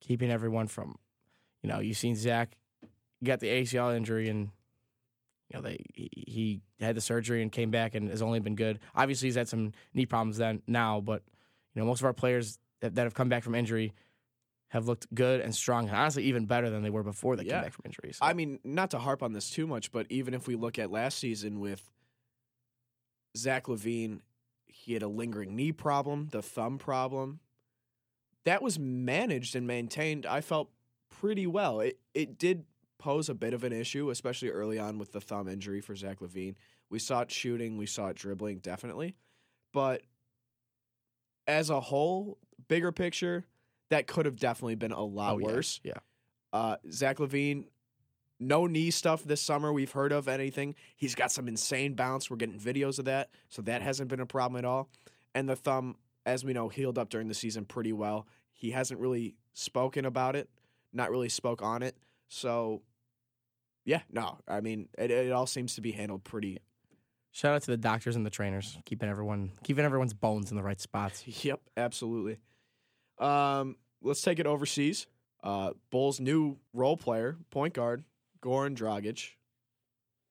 keeping 0.00 0.30
everyone 0.30 0.66
from, 0.68 0.96
you 1.62 1.68
know, 1.70 1.80
you've 1.80 1.96
seen 1.96 2.14
Zach 2.14 2.56
got 3.24 3.40
the 3.40 3.46
ACL 3.48 3.96
injury 3.96 4.28
and, 4.28 4.50
you 5.54 5.62
know, 5.62 5.68
they 5.68 5.78
he, 5.94 6.60
had 6.80 6.96
the 6.96 7.00
surgery 7.00 7.42
and 7.42 7.50
came 7.52 7.70
back 7.70 7.94
and 7.94 8.10
has 8.10 8.20
only 8.20 8.40
been 8.40 8.56
good. 8.56 8.80
Obviously, 8.94 9.28
he's 9.28 9.36
had 9.36 9.48
some 9.48 9.72
knee 9.94 10.04
problems 10.06 10.36
then 10.36 10.60
now, 10.66 11.00
but 11.00 11.22
you 11.74 11.80
know, 11.80 11.86
most 11.86 12.00
of 12.00 12.04
our 12.04 12.12
players 12.12 12.58
that, 12.80 12.94
that 12.96 13.04
have 13.04 13.14
come 13.14 13.28
back 13.28 13.42
from 13.42 13.54
injury 13.54 13.92
have 14.68 14.86
looked 14.88 15.12
good 15.14 15.40
and 15.40 15.54
strong, 15.54 15.88
and 15.88 15.96
honestly, 15.96 16.24
even 16.24 16.46
better 16.46 16.68
than 16.68 16.82
they 16.82 16.90
were 16.90 17.04
before 17.04 17.36
they 17.36 17.44
Yeah. 17.44 17.54
came 17.54 17.62
back 17.62 17.72
from 17.72 17.82
injuries. 17.86 18.18
I 18.20 18.32
mean, 18.32 18.58
not 18.64 18.90
to 18.90 18.98
harp 18.98 19.22
on 19.22 19.32
this 19.32 19.50
too 19.50 19.66
much, 19.66 19.92
but 19.92 20.06
even 20.10 20.34
if 20.34 20.48
we 20.48 20.56
look 20.56 20.78
at 20.78 20.90
last 20.90 21.18
season 21.18 21.60
with 21.60 21.90
Zach 23.36 23.64
LaVine, 23.66 24.20
he 24.66 24.94
had 24.94 25.02
a 25.02 25.08
lingering 25.08 25.54
knee 25.54 25.72
problem, 25.72 26.28
the 26.32 26.42
thumb 26.42 26.78
problem. 26.78 27.40
That 28.44 28.62
was 28.62 28.78
managed 28.78 29.54
and 29.54 29.66
maintained, 29.66 30.26
I 30.26 30.40
felt, 30.40 30.70
pretty 31.08 31.46
well. 31.46 31.80
It 31.80 32.00
it 32.12 32.36
did 32.38 32.64
pose 32.98 33.28
a 33.28 33.34
bit 33.34 33.54
of 33.54 33.64
an 33.64 33.72
issue, 33.72 34.10
especially 34.10 34.50
early 34.50 34.78
on 34.78 34.98
with 34.98 35.12
the 35.12 35.20
thumb 35.20 35.48
injury 35.48 35.80
for 35.80 35.94
Zach 35.94 36.20
LaVine. 36.20 36.54
We 36.90 36.98
saw 36.98 37.20
it 37.22 37.30
shooting, 37.30 37.76
we 37.76 37.86
saw 37.86 38.08
it 38.08 38.16
dribbling, 38.16 38.58
definitely. 38.58 39.16
But 39.72 40.02
as 41.46 41.70
a 41.70 41.80
whole, 41.80 42.38
bigger 42.68 42.92
picture, 42.92 43.44
that 43.90 44.06
could 44.06 44.26
have 44.26 44.36
definitely 44.36 44.76
been 44.76 44.92
a 44.92 45.02
lot 45.02 45.34
Oh, 45.34 45.38
yeah, 45.38 45.46
worse. 45.46 45.80
yeah. 45.82 45.92
Uh, 46.52 46.76
Zach 46.90 47.18
LaVine, 47.18 47.66
no 48.40 48.66
knee 48.66 48.90
stuff 48.90 49.24
this 49.24 49.40
summer 49.40 49.72
we've 49.72 49.92
heard 49.92 50.12
of 50.12 50.28
anything. 50.28 50.74
He's 50.96 51.14
got 51.14 51.32
some 51.32 51.48
insane 51.48 51.94
bounce. 51.94 52.30
We're 52.30 52.36
getting 52.36 52.58
videos 52.58 52.98
of 52.98 53.04
that, 53.06 53.30
so 53.48 53.62
that 53.62 53.82
hasn't 53.82 54.08
been 54.08 54.20
a 54.20 54.26
problem 54.26 54.58
at 54.58 54.64
all. 54.64 54.88
And 55.34 55.48
the 55.48 55.56
thumb, 55.56 55.96
as 56.24 56.44
we 56.44 56.52
know, 56.52 56.68
healed 56.68 56.98
up 56.98 57.10
during 57.10 57.28
the 57.28 57.34
season 57.34 57.64
pretty 57.64 57.92
well. 57.92 58.26
He 58.52 58.70
hasn't 58.70 59.00
really 59.00 59.34
spoken 59.52 60.04
about 60.04 60.36
it, 60.36 60.48
not 60.92 61.10
really 61.10 61.28
spoke 61.28 61.60
on 61.60 61.82
it. 61.82 61.96
So, 62.34 62.82
yeah, 63.84 64.00
no, 64.10 64.38
I 64.48 64.60
mean, 64.60 64.88
it, 64.98 65.10
it 65.10 65.30
all 65.32 65.46
seems 65.46 65.76
to 65.76 65.80
be 65.80 65.92
handled 65.92 66.24
pretty. 66.24 66.58
Shout 67.30 67.54
out 67.54 67.62
to 67.62 67.70
the 67.70 67.76
doctors 67.76 68.16
and 68.16 68.26
the 68.26 68.30
trainers, 68.30 68.76
keeping 68.84 69.08
everyone 69.08 69.52
keeping 69.62 69.84
everyone's 69.84 70.14
bones 70.14 70.50
in 70.50 70.56
the 70.56 70.62
right 70.62 70.80
spots. 70.80 71.22
Yep, 71.44 71.60
absolutely. 71.76 72.38
Um, 73.18 73.76
let's 74.02 74.20
take 74.22 74.38
it 74.40 74.46
overseas. 74.46 75.06
Uh, 75.42 75.72
Bulls' 75.90 76.18
new 76.20 76.56
role 76.72 76.96
player, 76.96 77.36
point 77.50 77.74
guard, 77.74 78.02
Goran 78.42 78.76
Dragic. 78.76 79.30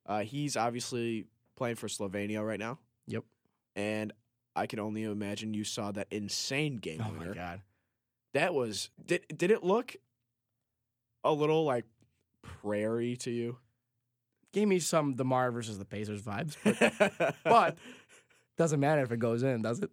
Uh, 0.06 0.22
he's 0.24 0.58
obviously 0.58 1.26
playing 1.56 1.76
for 1.78 1.88
Slovenia 1.88 2.46
right 2.46 2.60
now. 2.60 2.80
Yep. 3.08 3.24
And 3.76 4.12
I 4.56 4.66
can 4.68 4.80
only 4.80 5.04
imagine 5.04 5.54
you 5.54 5.64
saw 5.64 5.92
that 5.94 6.08
insane 6.12 6.78
game 6.78 7.02
Oh 7.06 7.12
winner. 7.18 7.30
my 7.30 7.36
god. 7.36 7.62
That 8.34 8.54
was 8.54 8.90
did 9.06 9.22
did 9.34 9.52
it 9.52 9.64
look 9.64 9.96
a 11.24 11.32
little 11.32 11.64
like 11.64 11.86
prairie 12.44 13.16
to 13.18 13.32
you? 13.32 13.58
Gave 14.52 14.68
me 14.68 14.78
some 14.80 15.16
Demar 15.16 15.52
versus 15.52 15.80
the 15.80 15.86
Pacers 15.86 16.22
vibes, 16.22 16.56
but 16.64 17.36
but 17.44 17.78
doesn't 18.58 18.80
matter 18.80 19.02
if 19.02 19.12
it 19.12 19.18
goes 19.18 19.42
in, 19.42 19.62
does 19.64 19.80
it? 19.80 19.90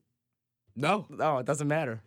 no, 0.77 1.07
No, 1.09 1.39
it 1.39 1.47
doesn't 1.47 1.69
matter. 1.69 2.03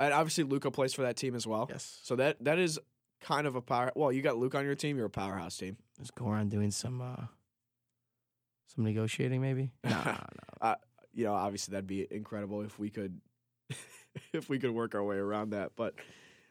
and 0.00 0.14
obviously 0.14 0.44
Luka 0.44 0.70
plays 0.70 0.94
for 0.94 1.02
that 1.02 1.16
team 1.16 1.34
as 1.34 1.46
well. 1.46 1.66
Yes. 1.70 2.00
So 2.02 2.16
that 2.16 2.42
that 2.44 2.58
is 2.58 2.78
kind 3.20 3.46
of 3.46 3.54
a 3.54 3.60
power. 3.60 3.92
Well, 3.94 4.12
you 4.12 4.22
got 4.22 4.36
Luke 4.38 4.54
on 4.54 4.64
your 4.64 4.74
team. 4.74 4.96
You're 4.96 5.06
a 5.06 5.10
powerhouse 5.10 5.56
team. 5.58 5.76
Is 6.00 6.10
Goran 6.10 6.48
doing 6.48 6.70
some 6.70 7.00
uh 7.02 7.26
some 8.74 8.84
negotiating 8.84 9.40
maybe? 9.40 9.72
No, 9.84 9.90
no. 10.04 10.16
no. 10.62 10.74
you 11.12 11.24
know, 11.24 11.34
obviously 11.34 11.72
that'd 11.72 11.86
be 11.86 12.06
incredible 12.10 12.62
if 12.62 12.78
we 12.78 12.88
could 12.90 13.20
if 14.32 14.48
we 14.48 14.58
could 14.58 14.70
work 14.70 14.94
our 14.94 15.04
way 15.04 15.16
around 15.16 15.50
that. 15.50 15.72
But 15.76 15.94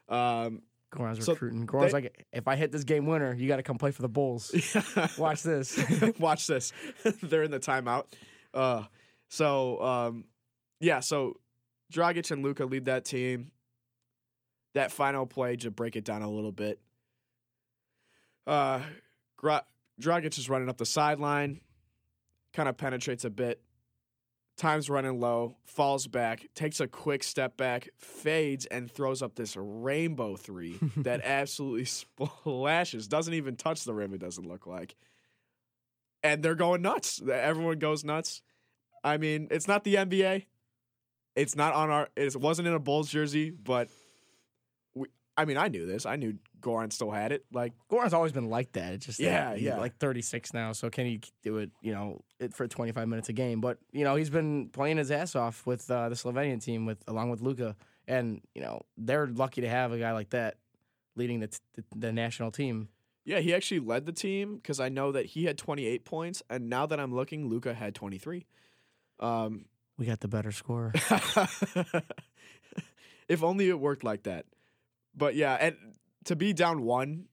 um 0.08 0.62
Goran's 0.96 1.24
So 1.24 1.32
recruiting. 1.32 1.66
Goran's 1.66 1.92
they- 1.92 2.02
like, 2.02 2.26
if 2.32 2.48
I 2.48 2.56
hit 2.56 2.72
this 2.72 2.84
game 2.84 3.06
winner, 3.06 3.34
you 3.34 3.46
got 3.48 3.56
to 3.56 3.62
come 3.62 3.78
play 3.78 3.90
for 3.92 4.02
the 4.02 4.08
Bulls. 4.08 4.52
Watch 5.18 5.42
this. 5.42 5.78
Watch 6.18 6.46
this. 6.46 6.72
They're 7.22 7.42
in 7.44 7.50
the 7.50 7.60
timeout. 7.60 8.06
Uh 8.54 8.84
so 9.28 9.82
um 9.82 10.24
yeah, 10.80 11.00
so 11.00 11.34
Dragic 11.92 12.30
and 12.30 12.42
Luka 12.42 12.64
lead 12.64 12.86
that 12.86 13.04
team. 13.04 13.50
That 14.74 14.90
final 14.92 15.26
play 15.26 15.56
to 15.56 15.70
break 15.70 15.96
it 15.96 16.04
down 16.04 16.22
a 16.22 16.30
little 16.30 16.52
bit. 16.52 16.80
Uh 18.46 18.80
Gra- 19.36 19.64
Dragic 20.00 20.38
is 20.38 20.48
running 20.48 20.68
up 20.68 20.76
the 20.78 20.86
sideline, 20.86 21.60
kind 22.52 22.68
of 22.68 22.76
penetrates 22.76 23.24
a 23.24 23.30
bit. 23.30 23.60
Time's 24.56 24.88
running 24.88 25.20
low, 25.20 25.56
falls 25.66 26.06
back, 26.06 26.48
takes 26.54 26.80
a 26.80 26.86
quick 26.86 27.22
step 27.22 27.58
back, 27.58 27.90
fades, 27.98 28.64
and 28.66 28.90
throws 28.90 29.20
up 29.20 29.34
this 29.34 29.54
rainbow 29.56 30.36
three 30.36 30.78
that 30.96 31.20
absolutely 31.22 31.84
splashes. 31.84 33.06
Doesn't 33.06 33.34
even 33.34 33.56
touch 33.56 33.84
the 33.84 33.92
rim, 33.92 34.14
it 34.14 34.20
doesn't 34.20 34.48
look 34.48 34.66
like. 34.66 34.96
And 36.22 36.42
they're 36.42 36.54
going 36.54 36.82
nuts. 36.82 37.20
Everyone 37.30 37.78
goes 37.78 38.02
nuts. 38.02 38.42
I 39.04 39.18
mean, 39.18 39.48
it's 39.50 39.68
not 39.68 39.84
the 39.84 39.96
NBA. 39.96 40.46
It's 41.36 41.54
not 41.54 41.74
on 41.74 41.90
our. 41.90 42.08
It 42.16 42.34
wasn't 42.34 42.66
in 42.66 42.74
a 42.74 42.80
Bulls 42.80 43.10
jersey, 43.10 43.50
but. 43.50 43.88
I 45.36 45.44
mean, 45.44 45.56
I 45.58 45.68
knew 45.68 45.86
this. 45.86 46.06
I 46.06 46.16
knew 46.16 46.38
Goran 46.60 46.92
still 46.92 47.10
had 47.10 47.30
it. 47.32 47.44
Like, 47.52 47.74
Goran's 47.90 48.14
always 48.14 48.32
been 48.32 48.48
like 48.48 48.72
that. 48.72 48.94
It's 48.94 49.06
just 49.06 49.20
Yeah, 49.20 49.54
yeah. 49.54 49.76
like 49.78 49.98
36 49.98 50.54
now, 50.54 50.72
so 50.72 50.88
can 50.88 51.04
he 51.06 51.20
do 51.42 51.58
it? 51.58 51.70
You 51.82 51.92
know, 51.92 52.22
it 52.40 52.54
for 52.54 52.66
25 52.66 53.06
minutes 53.06 53.28
a 53.28 53.32
game. 53.32 53.60
But 53.60 53.78
you 53.92 54.04
know, 54.04 54.16
he's 54.16 54.30
been 54.30 54.68
playing 54.70 54.96
his 54.96 55.10
ass 55.10 55.34
off 55.36 55.66
with 55.66 55.90
uh, 55.90 56.08
the 56.08 56.14
Slovenian 56.14 56.62
team, 56.64 56.86
with 56.86 57.02
along 57.06 57.30
with 57.30 57.40
Luka, 57.42 57.76
and 58.08 58.40
you 58.54 58.62
know 58.62 58.82
they're 58.96 59.26
lucky 59.26 59.60
to 59.60 59.68
have 59.68 59.92
a 59.92 59.98
guy 59.98 60.12
like 60.12 60.30
that 60.30 60.56
leading 61.16 61.40
the 61.40 61.48
t- 61.48 61.58
the, 61.74 61.84
the 61.96 62.12
national 62.12 62.50
team. 62.50 62.88
yeah, 63.24 63.40
he 63.40 63.52
actually 63.54 63.80
led 63.80 64.06
the 64.06 64.12
team 64.12 64.56
because 64.56 64.80
I 64.80 64.88
know 64.88 65.12
that 65.12 65.26
he 65.26 65.44
had 65.44 65.58
28 65.58 66.04
points, 66.04 66.42
and 66.48 66.68
now 66.70 66.86
that 66.86 66.98
I'm 67.00 67.14
looking, 67.14 67.48
Luka 67.48 67.74
had 67.74 67.94
23. 67.94 68.46
Um, 69.20 69.64
We 69.98 70.06
got 70.06 70.20
the 70.20 70.28
better 70.28 70.52
score. 70.52 70.92
if 73.28 73.42
only 73.42 73.68
it 73.68 73.78
worked 73.80 74.04
like 74.04 74.22
that. 74.24 74.46
But 75.16 75.34
yeah, 75.34 75.54
and 75.54 75.76
to 76.24 76.36
be 76.36 76.52
down 76.52 76.82
one, 76.82 77.26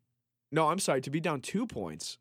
no, 0.52 0.70
I'm 0.70 0.80
sorry, 0.80 1.02
to 1.02 1.10
be 1.10 1.20
down 1.20 1.42
two 1.42 1.66
points, 1.68 2.18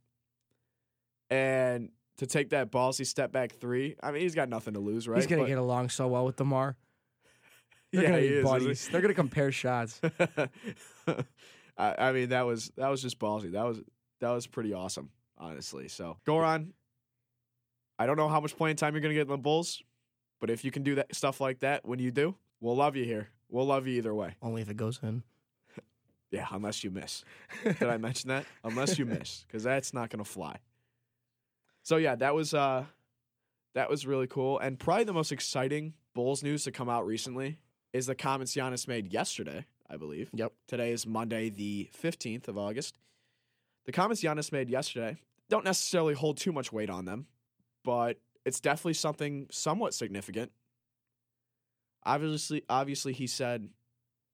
and 1.30 1.90
to 2.18 2.26
take 2.26 2.50
that 2.50 2.70
ballsy 2.70 3.06
step 3.06 3.32
back 3.32 3.52
three. 3.52 3.96
I 4.02 4.10
mean, 4.12 4.22
he's 4.22 4.34
got 4.34 4.48
nothing 4.48 4.74
to 4.74 4.80
lose, 4.80 5.08
right? 5.08 5.16
He's 5.18 5.26
gonna 5.26 5.42
But- 5.42 5.48
get 5.48 5.58
along 5.58 5.88
so 5.90 6.08
well 6.08 6.24
with 6.24 6.36
Demar. 6.36 6.76
They're 7.92 8.02
yeah, 8.02 8.08
gonna 8.10 8.22
he 8.22 8.28
be 8.28 8.34
is, 8.36 8.44
buddies. 8.44 8.88
They're 8.88 9.00
gonna 9.02 9.14
compare 9.14 9.52
shots. 9.52 10.00
I, 11.06 11.94
I 11.98 12.12
mean, 12.12 12.30
that 12.30 12.42
was 12.46 12.70
that 12.76 12.88
was 12.88 13.02
just 13.02 13.18
ballsy. 13.18 13.52
That 13.52 13.64
was 13.64 13.80
that 14.20 14.30
was 14.30 14.46
pretty 14.46 14.72
awesome, 14.72 15.10
honestly. 15.38 15.88
So 15.88 16.16
Goran, 16.26 16.68
I 17.98 18.06
don't 18.06 18.16
know 18.16 18.28
how 18.28 18.40
much 18.40 18.56
playing 18.56 18.76
time 18.76 18.94
you're 18.94 19.00
gonna 19.02 19.14
get 19.14 19.22
in 19.22 19.28
the 19.28 19.36
Bulls, 19.38 19.82
but 20.40 20.50
if 20.50 20.64
you 20.64 20.70
can 20.70 20.82
do 20.82 20.94
that 20.96 21.14
stuff 21.14 21.40
like 21.40 21.60
that 21.60 21.84
when 21.86 21.98
you 21.98 22.10
do, 22.10 22.34
we'll 22.60 22.76
love 22.76 22.96
you 22.96 23.04
here. 23.04 23.28
We'll 23.50 23.66
love 23.66 23.86
you 23.86 23.98
either 23.98 24.14
way. 24.14 24.36
Only 24.40 24.62
if 24.62 24.70
it 24.70 24.76
goes 24.76 24.98
in. 25.02 25.22
Yeah, 26.32 26.46
unless 26.50 26.82
you 26.82 26.90
miss. 26.90 27.24
Did 27.62 27.82
I 27.84 27.98
mention 27.98 28.28
that? 28.28 28.46
Unless 28.64 28.98
you 28.98 29.04
miss, 29.04 29.44
because 29.46 29.62
that's 29.62 29.92
not 29.94 30.10
gonna 30.10 30.24
fly. 30.24 30.56
So 31.82 31.98
yeah, 31.98 32.16
that 32.16 32.34
was 32.34 32.54
uh, 32.54 32.84
that 33.74 33.88
was 33.88 34.06
really 34.06 34.26
cool, 34.26 34.58
and 34.58 34.78
probably 34.78 35.04
the 35.04 35.12
most 35.12 35.30
exciting 35.30 35.92
Bulls 36.14 36.42
news 36.42 36.64
to 36.64 36.72
come 36.72 36.88
out 36.88 37.06
recently 37.06 37.58
is 37.92 38.06
the 38.06 38.14
comments 38.14 38.54
Giannis 38.56 38.88
made 38.88 39.12
yesterday. 39.12 39.66
I 39.90 39.98
believe. 39.98 40.30
Yep. 40.32 40.52
Today 40.68 40.92
is 40.92 41.06
Monday, 41.06 41.50
the 41.50 41.90
fifteenth 41.92 42.48
of 42.48 42.56
August. 42.56 42.96
The 43.84 43.92
comments 43.92 44.22
Giannis 44.22 44.50
made 44.50 44.70
yesterday 44.70 45.18
don't 45.50 45.66
necessarily 45.66 46.14
hold 46.14 46.38
too 46.38 46.50
much 46.50 46.72
weight 46.72 46.88
on 46.88 47.04
them, 47.04 47.26
but 47.84 48.18
it's 48.46 48.58
definitely 48.58 48.94
something 48.94 49.48
somewhat 49.50 49.92
significant. 49.92 50.50
Obviously, 52.04 52.64
obviously, 52.70 53.12
he 53.12 53.26
said 53.26 53.68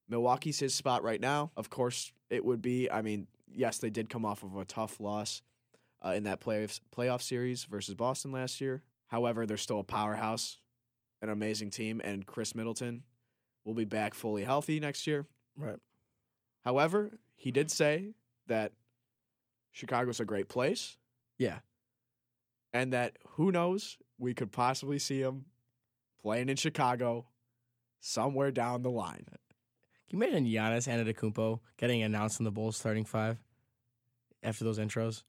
Milwaukee's 0.09 0.59
his 0.59 0.75
spot 0.75 1.03
right 1.03 1.21
now. 1.21 1.51
Of 1.57 1.71
course, 1.71 2.13
it 2.31 2.45
would 2.45 2.63
be. 2.63 2.91
I 2.91 3.03
mean, 3.03 3.27
yes, 3.51 3.79
they 3.79 3.91
did 3.91 4.09
come 4.09 4.25
off 4.25 4.43
of 4.43 4.57
a 4.57 4.65
tough 4.65 5.01
loss 5.01 5.43
uh, 6.05 6.11
in 6.11 6.25
that 6.25 6.41
playoff 6.41 6.81
playoff 6.97 7.23
series 7.23 7.65
versus 7.65 7.95
Boston 7.95 8.33
last 8.33 8.61
year. 8.61 8.83
However, 9.09 9.47
they're 9.47 9.57
still 9.57 9.81
a 9.81 9.85
powerhouse, 9.85 10.59
an 11.23 11.29
amazing 11.29 11.71
team, 11.71 12.01
and 12.05 12.27
Khris 12.27 12.55
Middleton 12.55 13.03
will 13.65 13.75
be 13.75 13.85
back 13.85 14.15
fully 14.15 14.45
healthy 14.45 14.81
next 14.81 15.07
year. 15.07 15.27
Right. 15.57 15.79
However, 16.65 17.19
he 17.35 17.51
did 17.51 17.71
say 17.71 18.13
that 18.47 18.73
Chicago's 19.73 20.21
a 20.21 20.25
great 20.25 20.49
place 20.49 20.97
Yeah. 21.39 21.59
and 22.73 22.93
that 22.93 23.17
who 23.31 23.53
knows, 23.53 23.97
we 24.19 24.35
could 24.35 24.51
possibly 24.53 24.99
see 24.99 25.21
him 25.21 25.45
playing 26.21 26.49
in 26.49 26.57
Chicago 26.57 27.27
somewhere 28.01 28.51
down 28.51 28.83
the 28.83 28.91
line. 28.91 29.27
Can 30.09 30.21
you 30.21 30.27
imagine 30.27 30.47
Giannis 30.47 30.89
Antetokounmpo 30.89 31.61
getting 31.77 32.03
announced 32.03 32.41
in 32.41 32.45
the 32.45 32.51
Bulls 32.51 32.77
starting 32.77 33.05
five 33.05 33.39
after 34.43 34.65
those 34.65 34.79
intros? 34.79 35.23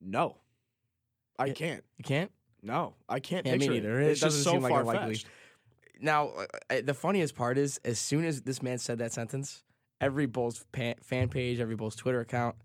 No, 0.00 0.38
I 1.38 1.46
Yeah. 1.46 1.52
can't. 1.54 1.84
You 1.98 2.04
can't. 2.04 2.32
No, 2.62 2.94
I 3.08 3.20
can't 3.20 3.44
Yeah, 3.46 3.52
me 3.52 3.58
picture 3.58 3.72
neither. 3.74 4.00
it. 4.00 4.06
It 4.06 4.10
It's 4.12 4.20
just 4.20 4.36
doesn't 4.38 4.44
so 4.44 4.52
seem 4.52 4.62
like 4.62 4.98
fetched. 5.00 5.26
Now, 6.00 6.28
uh, 6.28 6.46
uh, 6.70 6.80
the 6.82 6.94
funniest 6.94 7.34
part 7.34 7.58
is, 7.58 7.78
as 7.84 7.98
soon 7.98 8.24
as 8.24 8.42
this 8.42 8.62
man 8.62 8.78
said 8.78 8.98
that 8.98 9.12
sentence, 9.12 9.62
every 10.00 10.26
Bulls 10.26 10.64
pa- 10.72 10.94
fan 11.02 11.28
page, 11.28 11.60
every 11.60 11.76
Bulls 11.76 11.94
Twitter 11.94 12.20
account, 12.20 12.56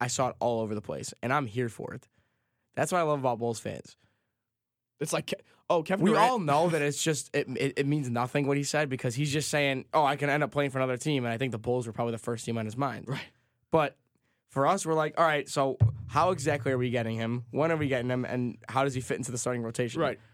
I 0.00 0.06
saw 0.06 0.28
it 0.28 0.36
all 0.38 0.60
over 0.60 0.74
the 0.74 0.80
place, 0.80 1.12
and 1.22 1.32
I'm 1.32 1.46
here 1.46 1.68
for 1.68 1.92
it. 1.94 2.08
That's 2.74 2.90
what 2.92 2.98
I 2.98 3.02
love 3.02 3.18
about 3.20 3.38
Bulls 3.38 3.58
fans. 3.60 3.96
It's 5.00 5.12
like, 5.12 5.34
oh, 5.72 5.82
Kevin 5.82 6.04
We 6.04 6.10
Durant. 6.10 6.30
all 6.30 6.38
know 6.38 6.68
that 6.68 6.82
it's 6.82 7.02
just 7.02 7.34
it, 7.34 7.46
it, 7.56 7.72
it 7.78 7.86
means 7.86 8.08
nothing 8.10 8.46
what 8.46 8.56
he 8.56 8.62
said 8.62 8.88
because 8.88 9.14
he's 9.14 9.32
just 9.32 9.48
saying, 9.48 9.86
"Oh, 9.94 10.04
I 10.04 10.16
can 10.16 10.30
end 10.30 10.42
up 10.42 10.50
playing 10.50 10.70
for 10.70 10.78
another 10.78 10.96
team," 10.96 11.24
and 11.24 11.32
I 11.32 11.38
think 11.38 11.52
the 11.52 11.58
Bulls 11.58 11.86
were 11.86 11.92
probably 11.92 12.12
the 12.12 12.18
first 12.18 12.44
team 12.44 12.58
on 12.58 12.64
his 12.64 12.76
mind. 12.76 13.06
Right. 13.08 13.20
But 13.70 13.96
for 14.50 14.66
us, 14.66 14.84
we're 14.84 14.94
like, 14.94 15.18
all 15.18 15.24
right, 15.24 15.48
so 15.48 15.78
how 16.08 16.30
exactly 16.30 16.72
are 16.72 16.78
we 16.78 16.90
getting 16.90 17.16
him? 17.16 17.44
When 17.50 17.72
are 17.72 17.76
we 17.76 17.88
getting 17.88 18.10
him? 18.10 18.24
And 18.26 18.58
how 18.68 18.84
does 18.84 18.92
he 18.94 19.00
fit 19.00 19.16
into 19.16 19.32
the 19.32 19.38
starting 19.38 19.62
rotation? 19.62 20.00
right. 20.00 20.18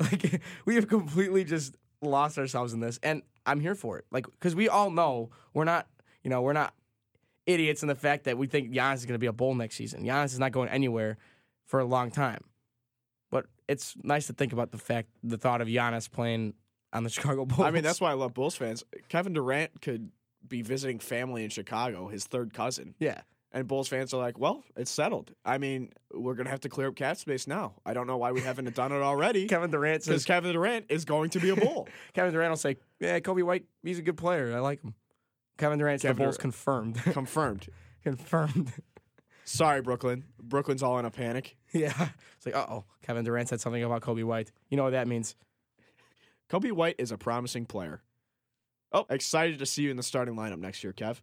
Like 0.00 0.40
we 0.64 0.76
have 0.76 0.88
completely 0.88 1.44
just 1.44 1.76
lost 2.00 2.38
ourselves 2.38 2.72
in 2.72 2.80
this, 2.80 2.98
and 3.02 3.22
I'm 3.44 3.60
here 3.60 3.74
for 3.74 3.98
it. 3.98 4.06
Like 4.10 4.24
because 4.26 4.54
we 4.54 4.66
all 4.68 4.90
know 4.90 5.28
we're 5.52 5.64
not, 5.64 5.88
you 6.24 6.30
know, 6.30 6.40
we're 6.40 6.54
not 6.54 6.72
idiots 7.46 7.82
in 7.82 7.88
the 7.88 7.94
fact 7.94 8.24
that 8.24 8.38
we 8.38 8.46
think 8.46 8.72
Giannis 8.72 8.96
is 8.96 9.06
going 9.06 9.14
to 9.14 9.18
be 9.18 9.26
a 9.26 9.32
bull 9.32 9.54
next 9.54 9.76
season. 9.76 10.02
Giannis 10.04 10.32
is 10.32 10.38
not 10.38 10.52
going 10.52 10.70
anywhere 10.70 11.18
for 11.66 11.80
a 11.80 11.84
long 11.84 12.10
time. 12.10 12.42
It's 13.70 13.94
nice 14.02 14.26
to 14.26 14.32
think 14.32 14.52
about 14.52 14.72
the 14.72 14.78
fact, 14.78 15.08
the 15.22 15.38
thought 15.38 15.60
of 15.60 15.68
Giannis 15.68 16.10
playing 16.10 16.54
on 16.92 17.04
the 17.04 17.10
Chicago 17.14 17.44
Bulls. 17.46 17.60
I 17.60 17.70
mean, 17.70 17.84
that's 17.84 18.00
why 18.00 18.10
I 18.10 18.14
love 18.14 18.34
Bulls 18.34 18.56
fans. 18.56 18.82
Kevin 19.08 19.32
Durant 19.32 19.80
could 19.80 20.10
be 20.46 20.62
visiting 20.62 20.98
family 20.98 21.44
in 21.44 21.50
Chicago, 21.50 22.08
his 22.08 22.24
third 22.26 22.52
cousin. 22.52 22.94
yeah. 22.98 23.20
And 23.52 23.66
Bulls 23.66 23.88
fans 23.88 24.14
are 24.14 24.18
like, 24.18 24.38
well, 24.38 24.62
it's 24.76 24.92
settled. 24.92 25.32
I 25.44 25.58
mean, 25.58 25.92
we're 26.14 26.34
going 26.34 26.44
to 26.44 26.52
have 26.52 26.60
to 26.60 26.68
clear 26.68 26.86
up 26.86 26.94
cap 26.94 27.16
space 27.16 27.48
now. 27.48 27.74
I 27.84 27.94
don't 27.94 28.06
know 28.06 28.16
why 28.16 28.30
we 28.30 28.40
haven't 28.42 28.72
done 28.76 28.92
it 28.92 29.02
already. 29.02 29.46
Kevin 29.48 29.72
Durant 29.72 30.04
Because 30.04 30.22
says 30.22 30.24
Kevin 30.24 30.52
Durant 30.52 30.86
is 30.88 31.04
going 31.04 31.30
to 31.30 31.40
be 31.40 31.50
a 31.50 31.56
Bull. 31.56 31.88
Kevin 32.12 32.32
Durant 32.32 32.50
will 32.52 32.56
say, 32.56 32.76
"Yeah, 33.00 33.18
Coby 33.18 33.42
White, 33.42 33.64
he's 33.82 33.98
a 33.98 34.02
good 34.02 34.16
player. 34.16 34.54
I 34.54 34.60
like 34.60 34.80
him." 34.84 34.94
Kevin 35.58 35.80
Durant's 35.80 36.04
the 36.04 36.14
Bulls 36.14 36.36
confirmed. 36.38 36.94
Confirmed. 37.02 37.68
confirmed. 38.04 38.72
Sorry, 39.50 39.82
Brooklyn. 39.82 40.24
Brooklyn's 40.40 40.80
all 40.80 40.98
in 41.00 41.04
a 41.04 41.10
panic. 41.10 41.56
yeah. 41.72 42.08
It's 42.36 42.46
like, 42.46 42.54
uh 42.54 42.66
oh, 42.68 42.84
Kevin 43.02 43.24
Durant 43.24 43.48
said 43.48 43.60
something 43.60 43.82
about 43.82 44.00
Coby 44.00 44.22
White. 44.22 44.52
You 44.68 44.76
know 44.76 44.84
what 44.84 44.90
that 44.90 45.08
means? 45.08 45.34
Coby 46.48 46.70
White 46.70 46.94
is 46.98 47.10
a 47.10 47.18
promising 47.18 47.66
player. 47.66 48.00
Oh, 48.92 49.06
excited 49.10 49.58
to 49.58 49.66
see 49.66 49.82
you 49.82 49.90
in 49.90 49.96
the 49.96 50.04
starting 50.04 50.36
lineup 50.36 50.58
next 50.58 50.84
year, 50.84 50.92
Kev. 50.92 51.20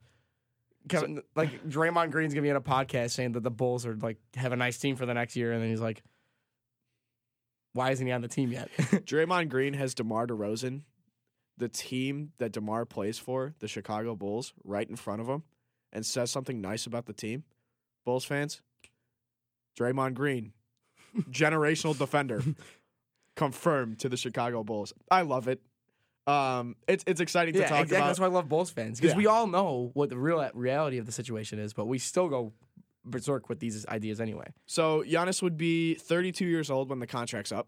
Kevin, 0.89 1.21
like 1.35 1.67
Draymond 1.67 2.11
Green's 2.11 2.33
gonna 2.33 2.43
be 2.43 2.49
on 2.49 2.57
a 2.57 2.61
podcast 2.61 3.11
saying 3.11 3.31
that 3.33 3.43
the 3.43 3.51
Bulls 3.51 3.85
are 3.85 3.95
like 3.95 4.17
have 4.35 4.51
a 4.51 4.57
nice 4.57 4.77
team 4.77 4.95
for 4.97 5.05
the 5.05 5.13
next 5.13 5.35
year, 5.35 5.51
and 5.53 5.61
then 5.61 5.69
he's 5.69 5.81
like, 5.81 6.01
"Why 7.73 7.91
isn't 7.91 8.05
he 8.05 8.13
on 8.13 8.21
the 8.21 8.29
team 8.29 8.51
yet?" 8.51 8.69
Draymond 8.77 9.49
Green 9.49 9.73
has 9.73 9.93
DeMar 9.93 10.27
DeRozan, 10.27 10.83
the 11.57 11.67
team 11.67 12.31
that 12.37 12.53
DeMar 12.53 12.85
plays 12.85 13.19
for, 13.19 13.53
the 13.59 13.67
Chicago 13.67 14.15
Bulls, 14.15 14.53
right 14.63 14.89
in 14.89 14.95
front 14.95 15.21
of 15.21 15.27
him, 15.27 15.43
and 15.91 16.05
says 16.05 16.31
something 16.31 16.61
nice 16.61 16.85
about 16.85 17.05
the 17.05 17.13
team. 17.13 17.43
Bulls 18.07 18.23
fans, 18.23 18.61
Draymond 19.77 20.13
Green, 20.13 20.53
generational 21.29 21.95
defender, 22.05 22.41
confirmed 23.35 23.99
to 23.99 24.07
the 24.07 24.15
Chicago 24.15 24.63
Bulls. 24.63 24.93
I 25.11 25.23
love 25.23 25.49
it. 25.49 25.59
Um, 26.25 26.77
it's 26.87 27.03
it's 27.05 27.19
exciting 27.19 27.53
to 27.55 27.59
yeah, 27.59 27.67
talk 27.67 27.81
exactly. 27.81 27.97
about. 27.97 28.07
That's 28.07 28.19
why 28.21 28.27
I 28.27 28.29
love 28.29 28.47
Bulls 28.47 28.69
fans 28.69 28.97
because 28.97 29.11
Yeah. 29.11 29.17
we 29.17 29.27
all 29.27 29.45
know 29.45 29.91
what 29.93 30.07
the 30.09 30.17
real 30.17 30.49
reality 30.53 30.99
of 30.99 31.05
the 31.05 31.11
situation 31.11 31.59
is, 31.59 31.73
but 31.73 31.85
we 31.85 31.99
still 31.99 32.29
go 32.29 32.53
berserk 33.03 33.49
with 33.49 33.59
these 33.59 33.85
ideas 33.87 34.21
anyway. 34.21 34.53
So 34.67 35.03
Giannis 35.03 35.41
would 35.41 35.57
be 35.57 35.95
32 35.95 36.45
years 36.45 36.71
old 36.71 36.89
when 36.89 36.99
the 36.99 37.07
contract's 37.07 37.51
up. 37.51 37.67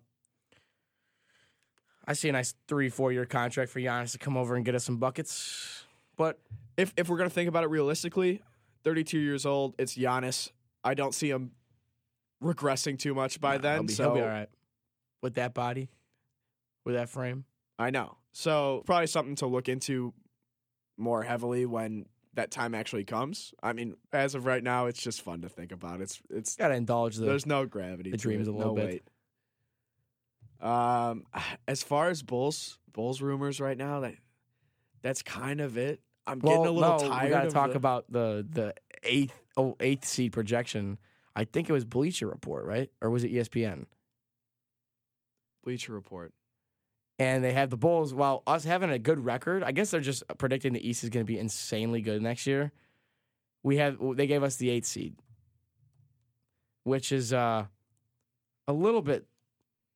I 2.07 2.13
see 2.13 2.29
a 2.29 2.31
nice 2.31 2.53
three, 2.69 2.87
four 2.87 3.11
year 3.11 3.25
contract 3.25 3.71
for 3.71 3.81
Giannis 3.81 4.13
to 4.13 4.17
come 4.17 4.37
over 4.37 4.55
and 4.55 4.63
get 4.63 4.73
us 4.73 4.85
some 4.85 4.97
buckets, 4.99 5.83
but 6.15 6.39
If 6.77 6.93
if 6.95 7.09
we're 7.09 7.17
gonna 7.17 7.29
think 7.29 7.49
about 7.49 7.65
it 7.65 7.69
realistically, 7.69 8.41
32 8.83 9.19
years 9.19 9.45
old, 9.45 9.75
it's 9.77 9.95
Giannis. 9.95 10.51
I 10.83 10.93
don't 10.93 11.13
see 11.13 11.29
him 11.29 11.51
regressing 12.43 12.97
too 12.97 13.13
much 13.13 13.39
by 13.41 13.57
then. 13.57 13.75
he'll 13.75 13.83
be, 13.83 13.93
so 13.93 14.03
he'll 14.03 14.13
be 14.15 14.21
all 14.21 14.27
right 14.27 14.49
with 15.21 15.35
that 15.35 15.53
body, 15.53 15.89
with 16.85 16.95
that 16.95 17.09
frame. 17.09 17.45
I 17.77 17.89
know. 17.89 18.17
So 18.31 18.83
probably 18.85 19.07
something 19.07 19.35
to 19.35 19.47
look 19.47 19.69
into 19.69 20.13
more 20.97 21.23
heavily 21.23 21.65
when 21.65 22.05
that 22.33 22.51
time 22.51 22.75
actually 22.75 23.05
comes. 23.05 23.53
I 23.61 23.73
mean, 23.73 23.95
as 24.13 24.35
of 24.35 24.45
right 24.45 24.63
now, 24.63 24.85
it's 24.85 25.01
just 25.01 25.21
fun 25.21 25.41
to 25.41 25.49
think 25.49 25.71
about. 25.71 26.01
It's 26.01 26.21
it's 26.29 26.55
Got 26.55 26.69
to 26.69 26.75
indulge 26.75 27.15
the. 27.17 27.25
there's 27.25 27.45
no 27.45 27.65
gravity. 27.65 28.11
the 28.11 28.17
dreams 28.17 28.47
it, 28.47 28.51
a 28.51 28.53
little 28.53 28.75
no 28.75 28.81
bit. 28.85 29.03
weight. 30.61 30.67
Um, 30.69 31.25
as 31.67 31.83
far 31.83 32.09
as 32.09 32.21
Bulls 32.21 32.77
Bulls 32.93 33.21
rumors 33.21 33.59
right 33.59 33.77
now, 33.77 34.01
that 34.01 34.15
that's 35.01 35.21
kind 35.21 35.61
of 35.61 35.77
it. 35.77 36.01
I'm 36.29 36.39
well, 36.39 36.57
getting 36.63 36.67
a 36.67 36.79
little 36.79 36.99
no, 36.99 37.09
tired. 37.09 37.23
We 37.25 37.29
got 37.29 37.43
to 37.43 37.51
talk 37.51 37.71
the- 37.71 37.77
about 37.77 38.11
the 38.11 38.45
the 38.49 38.73
eighth 39.03 39.33
oh 39.57 39.75
eighth 39.79 40.05
seed 40.05 40.31
projection. 40.31 40.97
I 41.35 41.45
think 41.45 41.69
it 41.69 41.73
was 41.73 41.85
Bleacher 41.85 42.27
Report, 42.27 42.65
right, 42.65 42.89
or 43.01 43.09
was 43.09 43.23
it 43.23 43.31
ESPN? 43.31 43.85
Bleacher 45.63 45.93
Report. 45.93 46.33
And 47.17 47.43
they 47.43 47.53
have 47.53 47.69
the 47.69 47.77
Bulls. 47.77 48.13
While 48.13 48.43
us 48.47 48.63
having 48.63 48.89
a 48.89 48.99
good 48.99 49.23
record, 49.23 49.63
I 49.63 49.71
guess 49.71 49.91
they're 49.91 49.99
just 49.99 50.23
predicting 50.37 50.73
the 50.73 50.87
East 50.87 51.03
is 51.03 51.09
going 51.09 51.25
to 51.25 51.31
be 51.31 51.37
insanely 51.37 52.01
good 52.01 52.21
next 52.21 52.47
year. 52.47 52.71
We 53.61 53.77
have 53.77 53.97
they 54.15 54.25
gave 54.25 54.41
us 54.41 54.55
the 54.55 54.69
eighth 54.69 54.85
seed, 54.85 55.15
which 56.83 57.11
is 57.11 57.33
uh, 57.33 57.65
a 58.67 58.73
little 58.73 59.01
bit 59.01 59.25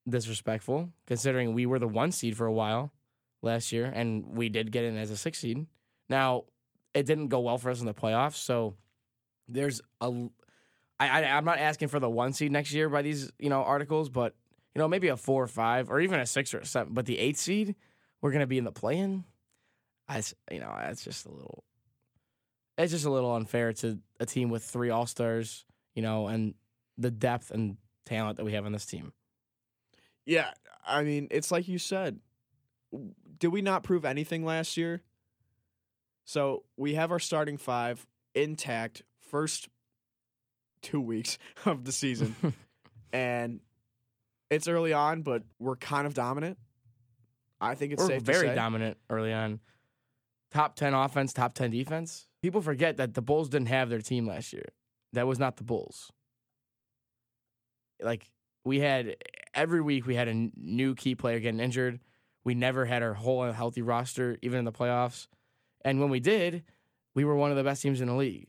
disrespectful 0.08 0.90
considering 1.08 1.54
we 1.54 1.66
were 1.66 1.80
the 1.80 1.88
one 1.88 2.12
seed 2.12 2.36
for 2.36 2.46
a 2.46 2.52
while 2.52 2.92
last 3.42 3.72
year, 3.72 3.86
and 3.86 4.26
we 4.36 4.50
did 4.50 4.72
get 4.72 4.84
in 4.84 4.98
as 4.98 5.10
a 5.10 5.18
six 5.18 5.40
seed. 5.40 5.66
Now 6.10 6.46
it 6.94 7.06
didn't 7.06 7.30
go 7.30 7.40
well 7.40 7.58
for 7.58 7.70
us 7.72 7.80
in 7.80 7.86
the 7.86 7.94
playoffs, 7.94 8.36
so 8.36 8.76
there's 9.48 9.82
a. 10.02 10.12
I, 11.00 11.24
I 11.24 11.38
I'm 11.38 11.46
not 11.46 11.58
asking 11.60 11.88
for 11.88 12.00
the 12.00 12.10
one 12.10 12.34
seed 12.34 12.52
next 12.52 12.72
year 12.74 12.90
by 12.90 13.02
these 13.02 13.32
you 13.40 13.50
know 13.50 13.64
articles, 13.64 14.10
but 14.10 14.36
you 14.76 14.80
know 14.80 14.88
maybe 14.88 15.08
a 15.08 15.18
four 15.18 15.44
or 15.44 15.48
five 15.48 15.90
or 15.90 16.00
even 16.00 16.20
a 16.20 16.26
six 16.26 16.54
or 16.54 16.60
a 16.60 16.66
seven. 16.66 16.94
But 16.94 17.06
the 17.06 17.20
eighth 17.20 17.40
seed, 17.40 17.76
we're 18.22 18.32
gonna 18.32 18.48
be 18.48 18.58
in 18.58 18.64
the 18.64 18.72
play-in. 18.72 19.24
I 20.08 20.22
you 20.52 20.60
know 20.60 20.74
that's 20.78 21.04
just 21.04 21.26
a 21.26 21.30
little. 21.32 21.64
it's 22.78 22.92
just 22.92 23.06
a 23.06 23.10
little 23.10 23.36
unfair 23.36 23.74
to 23.74 24.00
a 24.20 24.26
team 24.26 24.50
with 24.50 24.64
three 24.64 24.90
All 24.90 25.06
Stars, 25.06 25.66
you 25.96 26.02
know, 26.02 26.28
and 26.28 26.54
the 26.98 27.12
depth 27.12 27.52
and 27.52 27.78
talent 28.06 28.38
that 28.38 28.46
we 28.46 28.54
have 28.54 28.66
on 28.66 28.72
this 28.72 28.86
team. 28.86 29.14
Yeah, 30.26 30.52
I 30.86 31.04
mean, 31.04 31.28
it's 31.32 31.52
like 31.52 31.68
you 31.68 31.80
said. 31.80 32.20
Did 33.40 33.48
we 33.48 33.62
not 33.62 33.84
prove 33.84 34.06
anything 34.06 34.46
last 34.46 34.78
year? 34.78 35.02
So 36.26 36.64
we 36.78 36.96
have 36.96 37.12
our 37.12 37.20
starting 37.20 37.58
five 37.58 38.06
intact 38.34 39.04
first 39.30 39.70
two 40.82 41.02
weeks 41.02 41.38
of 41.66 41.86
the 41.86 41.92
season, 41.92 42.36
and 43.14 43.60
it's 44.50 44.68
early 44.68 44.94
on, 44.94 45.22
but 45.22 45.44
we're 45.60 45.76
kind 45.76 46.08
of 46.08 46.14
dominant. 46.14 46.58
I 47.60 47.76
think 47.76 47.94
it's 47.94 48.02
We're 48.02 48.10
safe 48.10 48.24
very 48.24 48.48
to 48.48 48.52
say. 48.52 48.56
dominant 48.56 48.98
early 49.10 49.32
on. 49.32 49.60
Top 50.52 50.76
10 50.76 50.94
offense, 50.94 51.34
top 51.34 51.54
10 51.56 51.72
defense. 51.72 52.28
People 52.42 52.62
forget 52.62 52.98
that 52.98 53.14
the 53.14 53.22
Bulls 53.22 53.50
didn't 53.50 53.70
have 53.70 53.90
their 53.90 54.02
team 54.02 54.28
last 54.28 54.54
year. 54.54 54.66
That 55.14 55.26
was 55.28 55.40
not 55.40 55.56
the 55.58 55.64
Bulls. 55.64 56.12
Like, 58.02 58.30
we 58.66 58.80
had 58.80 59.16
every 59.54 59.82
week, 59.82 60.06
we 60.06 60.16
had 60.16 60.28
a 60.28 60.50
new 60.56 60.94
key 60.94 61.16
player 61.16 61.40
getting 61.40 61.60
injured. 61.60 62.00
We 62.44 62.54
never 62.54 62.86
had 62.86 63.02
our 63.02 63.14
whole 63.14 63.50
healthy 63.52 63.82
roster, 63.82 64.38
even 64.42 64.60
in 64.60 64.66
the 64.66 64.72
playoffs. 64.72 65.28
And 65.84 66.00
when 66.00 66.10
we 66.10 66.20
did, 66.20 66.64
we 67.14 67.26
were 67.26 67.36
one 67.36 67.52
of 67.52 67.58
the 67.58 67.64
best 67.64 67.82
teams 67.82 68.02
in 68.02 68.08
the 68.08 68.16
league. 68.16 68.48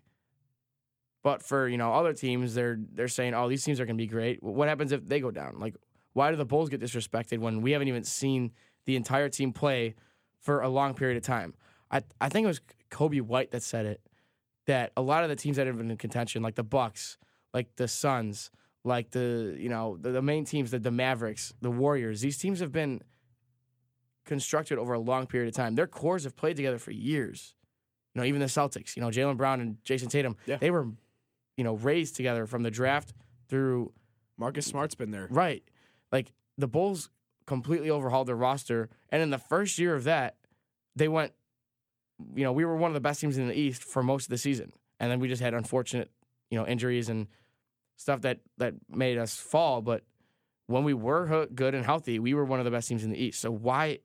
But 1.23 1.43
for 1.43 1.69
you 1.69 1.79
know 1.79 1.95
other 1.95 2.13
teams, 2.13 2.55
they're 2.55 2.79
they're 2.93 3.09
saying, 3.09 3.35
"Oh, 3.35 3.49
these 3.49 3.65
teams 3.65 3.81
are 3.81 3.87
going 3.87 3.97
to 3.97 4.03
be 4.03 4.07
great." 4.07 4.43
What 4.43 4.69
happens 4.69 4.93
if 4.93 5.09
they 5.09 5.21
go 5.21 5.31
down? 5.31 5.59
Like, 5.59 5.75
why 6.13 6.31
do 6.31 6.37
the 6.37 6.45
Bulls 6.45 6.69
get 6.69 6.81
disrespected 6.81 7.39
when 7.39 7.63
we 7.63 7.73
haven't 7.73 7.89
even 7.89 8.05
seen 8.05 8.53
the 8.85 8.95
entire 8.95 9.29
team 9.31 9.53
play 9.53 9.95
for 10.39 10.61
a 10.61 10.69
long 10.69 10.95
period 10.95 11.17
of 11.17 11.23
time? 11.23 11.55
I 11.91 12.03
I 12.21 12.29
think 12.29 12.45
it 12.45 12.49
was 12.49 12.61
Coby 12.91 13.23
White 13.23 13.53
that 13.53 13.63
said 13.63 13.87
it 13.87 14.01
that 14.67 14.93
a 14.97 15.03
lot 15.03 15.23
of 15.23 15.31
the 15.31 15.37
teams 15.37 15.57
that 15.57 15.67
have 15.67 15.79
been 15.79 15.91
in 15.91 15.97
contention, 15.97 16.43
like 16.43 16.55
the 16.55 16.63
Bucks, 16.63 17.19
like 17.53 17.75
the 17.77 17.89
Suns, 17.89 18.51
like 18.85 19.11
the 19.11 19.57
you 19.59 19.69
know 19.69 19.97
the, 20.01 20.11
the 20.11 20.23
main 20.23 20.45
teams, 20.45 20.71
the, 20.73 20.79
the 20.79 20.91
Mavericks, 20.91 21.55
the 21.63 21.71
Warriors, 21.71 22.21
these 22.21 22.37
teams 22.37 22.61
have 22.61 22.73
been 22.73 23.03
constructed 24.25 24.79
over 24.79 24.93
a 24.95 24.99
long 24.99 25.27
period 25.27 25.49
of 25.49 25.55
time. 25.55 25.75
Their 25.75 25.87
cores 25.87 26.25
have 26.25 26.37
played 26.37 26.57
together 26.57 26.79
for 26.79 26.91
years. 26.91 27.55
You 28.15 28.21
know, 28.21 28.27
even 28.27 28.41
the 28.41 28.47
Celtics, 28.47 28.97
you 28.97 29.03
know, 29.03 29.09
Jaylen 29.09 29.37
Brown 29.37 29.61
and 29.61 29.83
Jayson 29.85 30.09
Tatum, 30.09 30.37
Yeah. 30.47 30.57
they 30.57 30.71
were, 30.71 30.89
you 31.57 31.65
know, 31.65 31.75
raised 31.75 32.17
together 32.17 32.47
from 32.47 32.63
the 32.63 32.71
draft 32.71 33.13
through 33.49 33.93
Marcus 34.39 34.67
Smart's 34.67 34.95
been 34.95 35.11
there. 35.11 35.27
Right. 35.31 35.63
Like 36.13 36.33
the 36.57 36.69
Bulls 36.69 37.11
completely 37.47 37.91
overhauled 37.91 38.29
their 38.29 38.37
roster. 38.37 38.89
And 39.11 39.21
in 39.23 39.31
the 39.31 39.39
first 39.39 39.79
year 39.79 39.95
of 39.95 40.05
that, 40.05 40.37
they 40.97 41.09
went, 41.09 41.33
you 42.35 42.45
know, 42.45 42.53
we 42.53 42.65
were 42.65 42.77
one 42.77 42.91
of 42.91 42.95
the 42.95 43.01
best 43.01 43.21
teams 43.21 43.37
in 43.37 43.49
the 43.49 43.59
East 43.59 43.83
for 43.83 44.03
most 44.03 44.25
of 44.27 44.31
the 44.31 44.39
season. 44.39 44.73
And 45.01 45.11
then 45.11 45.19
we 45.19 45.29
just 45.29 45.43
had 45.43 45.53
unfortunate, 45.55 46.11
you 46.51 46.59
know, 46.59 46.67
injuries 46.67 47.09
and 47.09 47.27
stuff 47.97 48.21
that, 48.23 48.39
that 48.59 48.75
made 48.89 49.19
us 49.19 49.37
fall. 49.37 49.83
But 49.83 50.05
when 50.67 50.85
we 50.85 50.95
were 50.95 51.47
good 51.53 51.75
and 51.75 51.85
healthy, 51.85 52.19
we 52.21 52.33
were 52.33 52.45
one 52.45 52.61
of 52.61 52.65
the 52.65 52.71
best 52.71 52.89
teams 52.89 53.03
in 53.05 53.11
the 53.11 53.19
East. 53.19 53.41
So 53.41 53.51
why, 53.51 53.99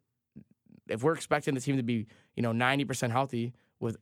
if 0.89 1.03
we're 1.03 1.13
expecting 1.13 1.53
the 1.53 1.61
team 1.61 1.77
to 1.77 1.83
be, 1.83 2.07
you 2.35 2.43
know, 2.43 2.51
90% 2.51 3.11
healthy 3.11 3.53
with 3.79 3.97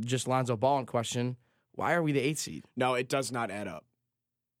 just 0.00 0.26
Lonzo 0.28 0.56
Ball 0.56 0.78
in 0.78 0.86
question, 0.86 1.36
why 1.72 1.94
are 1.94 2.02
we 2.02 2.12
the 2.12 2.20
eighth 2.20 2.38
seed? 2.38 2.64
No, 2.76 2.94
it 2.94 3.08
does 3.08 3.32
not 3.32 3.50
add 3.50 3.68
up. 3.68 3.84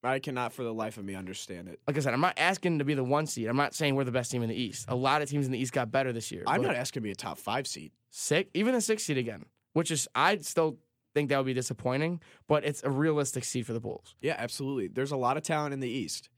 I 0.04 0.18
cannot 0.18 0.52
for 0.52 0.64
the 0.64 0.74
life 0.74 0.98
of 0.98 1.04
me 1.04 1.14
understand 1.14 1.68
it. 1.68 1.78
like 1.86 1.96
I 1.96 2.00
said, 2.00 2.12
I'm 2.12 2.20
not 2.20 2.34
asking 2.36 2.80
to 2.80 2.84
be 2.84 2.94
the 2.94 3.04
one 3.04 3.26
seed. 3.26 3.46
I'm 3.46 3.56
not 3.56 3.72
saying 3.72 3.94
we're 3.94 4.02
the 4.04 4.10
best 4.10 4.32
team 4.32 4.42
in 4.42 4.48
the 4.48 4.54
East. 4.54 4.86
A 4.88 4.96
lot 4.96 5.22
of 5.22 5.30
teams 5.30 5.46
in 5.46 5.52
the 5.52 5.58
East 5.58 5.72
got 5.72 5.92
better 5.92 6.12
this 6.12 6.32
year. 6.32 6.42
I'm 6.46 6.62
not 6.62 6.74
asking 6.74 7.02
to 7.02 7.04
be 7.04 7.12
a 7.12 7.14
top 7.14 7.38
five 7.38 7.68
seed. 7.68 7.92
six, 8.10 8.50
even 8.54 8.74
a 8.74 8.80
six 8.80 9.04
seed 9.04 9.16
again, 9.16 9.44
which 9.74 9.92
is 9.92 10.08
I 10.14 10.38
still 10.38 10.78
think 11.14 11.28
that 11.28 11.36
would 11.36 11.46
be 11.46 11.54
disappointing, 11.54 12.20
but 12.48 12.64
it's 12.64 12.82
a 12.82 12.90
realistic 12.90 13.44
seed 13.44 13.64
for 13.64 13.74
the 13.74 13.80
Bulls. 13.80 14.16
Yeah, 14.20 14.34
absolutely. 14.38 14.88
There's 14.88 15.12
a 15.12 15.16
lot 15.16 15.36
of 15.36 15.44
talent 15.44 15.72
in 15.72 15.78
the 15.78 15.88
East, 15.88 16.28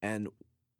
and 0.00 0.28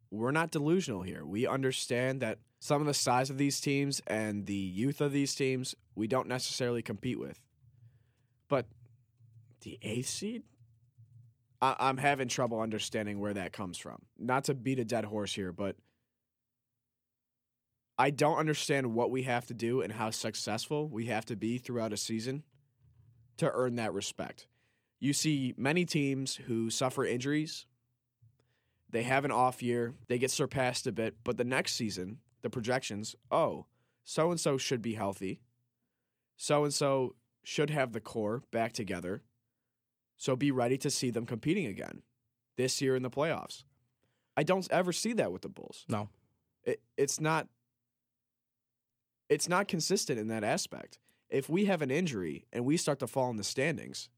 we're 0.09 0.31
not 0.31 0.49
delusional 0.49 1.03
here. 1.03 1.23
We 1.25 1.45
understand 1.45 2.21
that 2.21 2.39
some 2.65 2.81
of 2.81 2.87
the 2.87 2.93
size 2.95 3.29
of 3.29 3.37
these 3.37 3.61
teams 3.61 4.01
and 4.07 4.47
the 4.47 4.55
youth 4.55 4.99
of 4.99 5.11
these 5.11 5.35
teams 5.35 5.75
we 5.93 6.07
don't 6.07 6.27
necessarily 6.27 6.81
compete 6.81 7.19
with. 7.19 7.39
But 8.47 8.65
the 9.61 9.77
eighth 9.83 10.09
seed, 10.09 10.41
I- 11.61 11.75
I'm 11.77 11.97
having 11.97 12.27
trouble 12.27 12.59
understanding 12.59 13.19
where 13.19 13.35
that 13.35 13.53
comes 13.53 13.77
from. 13.77 14.01
Not 14.17 14.45
to 14.45 14.55
beat 14.55 14.79
a 14.79 14.83
dead 14.83 15.05
horse 15.05 15.35
here, 15.35 15.51
but 15.51 15.75
I 17.99 18.09
don't 18.09 18.39
understand 18.39 18.95
what 18.95 19.11
we 19.11 19.21
have 19.23 19.45
to 19.45 19.53
do 19.53 19.81
and 19.81 19.93
how 19.93 20.09
successful 20.09 20.89
we 20.89 21.05
have 21.05 21.25
to 21.25 21.35
be 21.35 21.59
throughout 21.59 21.93
a 21.93 21.97
season 21.97 22.41
to 23.37 23.51
earn 23.51 23.75
that 23.75 23.93
respect. 23.93 24.47
You 24.99 25.13
see 25.13 25.53
many 25.55 25.85
teams 25.85 26.35
who 26.35 26.71
suffer 26.71 27.05
injuries. 27.05 27.67
They 28.89 29.03
have 29.03 29.23
an 29.23 29.31
off 29.31 29.61
year, 29.61 29.93
they 30.07 30.17
get 30.17 30.31
surpassed 30.31 30.87
a 30.87 30.91
bit, 30.91 31.23
but 31.23 31.37
the 31.37 31.43
next 31.43 31.73
season, 31.73 32.21
the 32.41 32.49
projections, 32.49 33.15
oh, 33.31 33.65
so 34.03 34.31
and 34.31 34.39
so 34.39 34.57
should 34.57 34.81
be 34.81 34.93
healthy. 34.93 35.41
So 36.37 36.63
and 36.63 36.73
so 36.73 37.15
should 37.43 37.69
have 37.69 37.93
the 37.93 38.01
core 38.01 38.43
back 38.51 38.73
together. 38.73 39.23
So 40.17 40.35
be 40.35 40.51
ready 40.51 40.77
to 40.79 40.89
see 40.89 41.09
them 41.09 41.25
competing 41.25 41.65
again 41.65 42.01
this 42.57 42.81
year 42.81 42.95
in 42.95 43.03
the 43.03 43.09
playoffs. 43.09 43.63
I 44.37 44.43
don't 44.43 44.67
ever 44.71 44.91
see 44.91 45.13
that 45.13 45.31
with 45.31 45.41
the 45.41 45.49
Bulls. 45.49 45.85
No. 45.87 46.09
It, 46.63 46.81
it's 46.97 47.19
not 47.19 47.47
it's 49.29 49.49
not 49.49 49.67
consistent 49.67 50.19
in 50.19 50.27
that 50.27 50.43
aspect. 50.43 50.99
If 51.29 51.49
we 51.49 51.65
have 51.65 51.81
an 51.81 51.89
injury 51.89 52.45
and 52.53 52.63
we 52.63 52.77
start 52.77 52.99
to 52.99 53.07
fall 53.07 53.29
in 53.31 53.37
the 53.37 53.43
standings, 53.43 54.09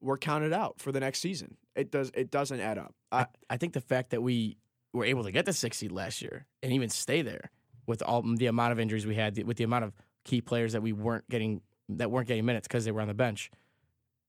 we're 0.00 0.18
counted 0.18 0.52
out 0.52 0.80
for 0.80 0.92
the 0.92 1.00
next 1.00 1.20
season. 1.20 1.56
It 1.74 1.90
does 1.90 2.10
it 2.14 2.30
doesn't 2.30 2.60
add 2.60 2.78
up. 2.78 2.94
I, 3.10 3.22
I, 3.22 3.26
I 3.50 3.56
think 3.56 3.72
the 3.72 3.80
fact 3.80 4.10
that 4.10 4.22
we 4.22 4.58
were 4.92 5.04
able 5.04 5.24
to 5.24 5.32
get 5.32 5.46
the 5.46 5.52
six 5.52 5.78
seed 5.78 5.92
last 5.92 6.22
year 6.22 6.46
and 6.62 6.72
even 6.72 6.88
stay 6.88 7.22
there 7.22 7.50
with 7.86 8.02
all 8.02 8.22
the 8.22 8.46
amount 8.46 8.72
of 8.72 8.78
injuries 8.78 9.06
we 9.06 9.14
had, 9.14 9.42
with 9.44 9.56
the 9.56 9.64
amount 9.64 9.84
of 9.84 9.92
key 10.24 10.40
players 10.40 10.72
that 10.72 10.82
we 10.82 10.92
weren't 10.92 11.28
getting 11.28 11.60
that 11.88 12.10
weren't 12.10 12.28
getting 12.28 12.44
minutes 12.44 12.68
because 12.68 12.84
they 12.84 12.90
were 12.90 13.00
on 13.00 13.08
the 13.08 13.14
bench 13.14 13.50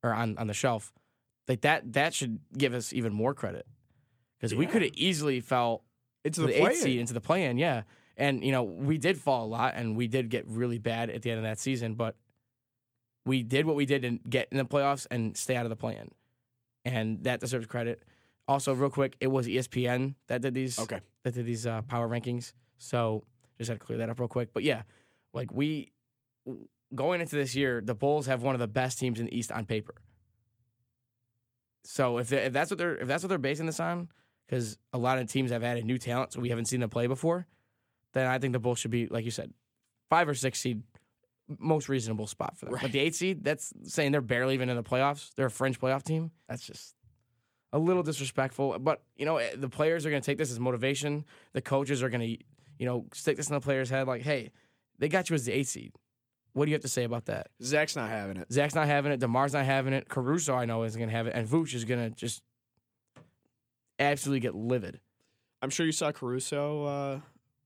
or 0.02 0.14
on, 0.14 0.38
on 0.38 0.48
the 0.48 0.54
shelf, 0.54 0.92
like 1.48 1.62
that 1.62 1.94
that 1.94 2.14
should 2.14 2.40
give 2.58 2.74
us 2.74 2.94
even 2.94 3.14
more 3.14 3.34
credit 3.34 3.66
because 4.38 4.56
we 4.56 4.66
could 4.66 4.82
have 4.82 4.92
easily 4.96 5.40
fell 5.40 5.84
into 6.26 6.42
the, 6.42 6.48
the, 6.48 6.60
play 6.60 6.72
eighth 6.72 6.82
seed 6.82 7.00
into 7.00 7.14
the 7.14 7.22
play-in, 7.22 7.58
yeah. 7.58 7.84
And 8.18 8.44
you 8.44 8.52
know, 8.52 8.64
we 8.64 8.98
did 8.98 9.18
fall 9.18 9.46
a 9.46 9.48
lot, 9.48 9.76
and 9.76 9.96
we 9.96 10.08
did 10.08 10.30
get 10.30 10.46
really 10.48 10.78
bad 10.78 11.10
at 11.10 11.22
the 11.22 11.32
end 11.32 11.38
of 11.38 11.44
that 11.44 11.60
season. 11.60 11.96
But 11.96 12.16
we 13.26 13.42
did 13.42 13.66
what 13.66 13.76
we 13.76 13.86
did 13.86 14.04
and 14.04 14.20
get 14.30 14.50
in 14.52 14.58
the 14.58 14.66
playoffs 14.66 15.08
and 15.10 15.36
stay 15.38 15.56
out 15.56 15.66
of 15.66 15.70
the 15.70 15.76
play-in, 15.76 16.12
and 16.84 17.24
that 17.24 17.40
deserves 17.40 17.68
credit. 17.68 18.04
Also, 18.48 18.74
real 18.74 18.90
quick, 18.90 19.16
it 19.22 19.28
was 19.28 19.48
ESPN 19.48 20.16
that 20.28 20.42
did 20.42 20.54
these 20.54 20.78
Okay. 20.80 21.00
that 21.24 21.34
did 21.34 21.46
these 21.46 21.66
uh, 21.66 21.82
power 21.84 22.10
rankings. 22.10 22.54
So 22.78 23.24
just 23.58 23.70
had 23.70 23.80
to 23.80 23.86
clear 23.86 24.00
that 24.00 24.10
up 24.10 24.20
real 24.20 24.28
quick. 24.28 24.54
But 24.54 24.64
yeah, 24.64 24.82
like 25.34 25.54
we 25.54 25.92
going 26.94 27.22
into 27.22 27.36
this 27.36 27.56
year, 27.56 27.82
the 27.84 27.96
Bulls 27.96 28.26
have 28.28 28.44
one 28.44 28.54
of 28.56 28.60
the 28.60 28.68
best 28.68 29.00
teams 29.00 29.20
in 29.20 29.28
the 29.28 29.38
East 29.38 29.52
on 29.52 29.66
paper. 29.66 29.96
So 31.86 32.18
if, 32.18 32.30
they, 32.30 32.38
if 32.46 32.54
that's 32.54 32.72
what 32.72 32.78
they're 32.78 32.96
if 32.98 33.08
that's 33.08 33.24
what 33.24 33.30
they're 33.30 33.38
basing 33.38 33.66
this 33.66 33.80
on, 33.80 34.10
because 34.48 34.78
a 34.94 34.98
lot 34.98 35.18
of 35.18 35.28
teams 35.30 35.52
have 35.52 35.64
added 35.64 35.86
new 35.86 35.98
talent, 35.98 36.34
so 36.34 36.40
we 36.40 36.50
haven't 36.50 36.66
seen 36.66 36.80
them 36.80 36.90
play 36.90 37.08
before, 37.08 37.46
then 38.14 38.28
I 38.28 38.40
think 38.40 38.54
the 38.54 38.60
Bulls 38.60 38.80
should 38.80 38.92
be 38.92 39.08
like 39.08 39.26
you 39.26 39.32
said, 39.32 39.52
five 40.10 40.28
or 40.30 40.34
six 40.34 40.60
seed, 40.60 40.82
most 41.60 41.90
reasonable 41.90 42.28
spot 42.28 42.58
for 42.58 42.66
them. 42.66 42.76
But 42.82 42.92
the 42.92 43.00
eight 43.00 43.16
seed, 43.16 43.44
that's 43.44 43.74
saying 43.84 44.12
they're 44.12 44.22
barely 44.22 44.54
even 44.54 44.70
in 44.70 44.76
the 44.78 44.84
playoffs. 44.84 45.32
They're 45.36 45.48
a 45.48 45.52
fringe 45.52 45.80
playoff 45.80 46.04
team. 46.04 46.32
That's 46.48 46.66
just 46.66 46.96
a 47.74 47.78
little 47.80 48.04
disrespectful. 48.04 48.80
But 48.80 49.02
you 49.18 49.26
know, 49.26 49.38
eh, 49.38 49.50
the 49.58 49.68
players 49.68 50.06
are 50.06 50.10
going 50.10 50.22
to 50.22 50.26
take 50.26 50.38
this 50.38 50.50
as 50.52 50.60
motivation. 50.60 51.26
The 51.52 51.62
coaches 51.62 52.02
are 52.02 52.10
going 52.10 52.22
to, 52.38 52.44
you 52.80 52.86
know, 52.86 53.06
stick 53.14 53.36
this 53.36 53.50
in 53.50 53.54
the 53.56 53.60
players' 53.60 53.90
head, 53.90 54.08
like, 54.08 54.22
hey, 54.22 54.52
they 55.00 55.10
got 55.10 55.30
you 55.30 55.34
as 55.34 55.44
the 55.46 55.52
eight 55.52 55.68
seed. 55.68 55.92
What 56.54 56.66
do 56.66 56.72
you 56.72 56.76
have 56.76 56.84
to 56.84 56.88
say 56.88 57.04
about 57.04 57.26
that? 57.26 57.48
Zach's 57.62 57.96
not 57.96 58.10
having 58.10 58.38
it. 58.38 58.54
Zach's 58.54 58.76
not 58.76 58.86
having 58.88 59.12
it. 59.12 59.20
Demar's 59.20 59.54
not 59.54 59.66
having 59.66 59.92
it. 59.92 60.08
Caruso, 60.08 60.54
I 60.56 60.66
know, 60.66 60.84
isn't 60.84 60.98
going 61.00 61.10
to 61.10 61.16
have 61.16 61.26
it. 61.28 61.34
And 61.36 61.48
Vooch 61.48 61.74
is 61.74 61.84
going 61.84 62.00
to 62.12 62.16
just 62.16 62.44
absolutely 64.00 64.40
get 64.40 64.56
livid. 64.56 65.00
I'm 65.62 65.70
sure 65.70 65.86
you 65.86 65.92
saw 65.92 66.12
Caruso 66.12 66.84
uh, 66.86 67.20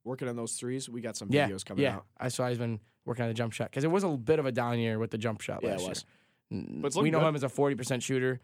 working 0.04 0.28
on 0.28 0.36
those 0.36 0.54
threes. 0.54 0.88
We 0.88 1.02
got 1.02 1.18
some 1.18 1.28
Yeah, 1.32 1.50
videos 1.50 1.66
coming 1.66 1.84
yeah. 1.84 1.96
out. 1.96 2.06
I 2.18 2.30
saw 2.30 2.48
he's 2.48 2.58
been 2.58 2.80
working 3.06 3.24
on 3.24 3.30
the 3.30 3.34
jump 3.34 3.54
shot 3.54 3.70
because 3.72 3.84
it 3.84 3.92
was 3.92 4.04
a 4.04 4.10
bit 4.10 4.40
of 4.40 4.46
a 4.46 4.52
down 4.52 4.80
year 4.80 5.00
with 5.00 5.12
the 5.12 5.18
jump 5.18 5.42
shot 5.42 5.62
Yeah, 5.64 5.70
it 5.70 5.80
last 5.82 5.90
was. 5.90 6.06
year. 6.52 6.64
But 6.82 6.96
we 6.96 7.10
know 7.12 7.20
good. 7.20 7.28
him 7.28 7.36
as 7.36 7.44
a 7.44 7.50
forty 7.50 7.76
percent 7.76 8.04
shooter. 8.04 8.40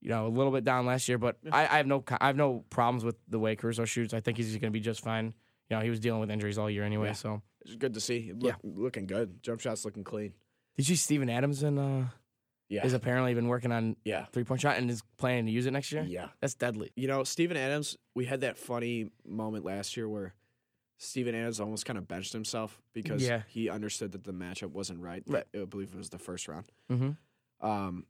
You 0.00 0.10
know, 0.10 0.26
a 0.26 0.28
little 0.28 0.52
bit 0.52 0.62
down 0.64 0.86
last 0.86 1.08
year, 1.08 1.18
but 1.18 1.36
I, 1.50 1.62
I 1.64 1.76
have 1.78 1.86
no 1.86 2.04
I 2.20 2.28
have 2.28 2.36
no 2.36 2.64
problems 2.70 3.04
with 3.04 3.16
the 3.28 3.38
way 3.38 3.56
Caruso 3.56 3.84
shoots. 3.84 4.14
I 4.14 4.20
think 4.20 4.36
he's 4.36 4.50
going 4.52 4.60
to 4.60 4.70
be 4.70 4.80
just 4.80 5.00
fine. 5.02 5.34
You 5.70 5.76
know, 5.76 5.82
he 5.82 5.90
was 5.90 5.98
dealing 6.00 6.20
with 6.20 6.30
injuries 6.30 6.56
all 6.56 6.70
year 6.70 6.84
anyway. 6.84 7.08
Yeah. 7.08 7.12
So, 7.14 7.42
It's 7.62 7.74
good 7.74 7.94
to 7.94 8.00
see. 8.00 8.32
Look, 8.34 8.56
Looking 8.62 9.06
good. 9.06 9.42
Jump 9.42 9.60
shots 9.60 9.84
looking 9.84 10.04
clean. 10.04 10.32
did 10.76 10.88
you 10.88 10.94
see 10.96 11.02
Steven 11.02 11.28
Adams 11.28 11.62
and 11.62 11.78
uh, 11.78 12.04
Yeah. 12.68 12.86
is 12.86 12.94
apparently 12.94 13.34
been 13.34 13.48
working 13.48 13.72
on 13.72 13.96
yeah. 14.04 14.26
three 14.32 14.44
point 14.44 14.60
shot 14.62 14.78
and 14.78 14.88
is 14.90 15.02
planning 15.18 15.46
to 15.46 15.52
use 15.52 15.66
it 15.66 15.72
next 15.72 15.90
year? 15.92 16.04
Yeah. 16.08 16.28
That's 16.40 16.54
deadly. 16.54 16.90
You 16.96 17.08
know, 17.08 17.24
Steven 17.24 17.56
Adams, 17.56 17.96
we 18.14 18.24
had 18.24 18.40
that 18.42 18.56
funny 18.56 19.10
moment 19.26 19.64
last 19.64 19.96
year 19.96 20.08
where 20.08 20.32
Steven 20.96 21.34
Adams 21.34 21.60
almost 21.60 21.84
kind 21.86 21.98
of 21.98 22.06
benched 22.08 22.32
himself 22.32 22.80
because 22.94 23.22
Yeah. 23.22 23.42
he 23.48 23.68
understood 23.68 24.12
that 24.12 24.24
the 24.24 24.32
matchup 24.32 24.70
wasn't 24.70 25.00
right. 25.00 25.22
Right. 25.26 25.44
I 25.54 25.64
believe 25.64 25.92
it 25.92 25.98
was 25.98 26.10
the 26.10 26.18
first 26.18 26.46
round. 26.48 26.64
Mm-hmm. 26.90 27.68
Um, 27.68 28.06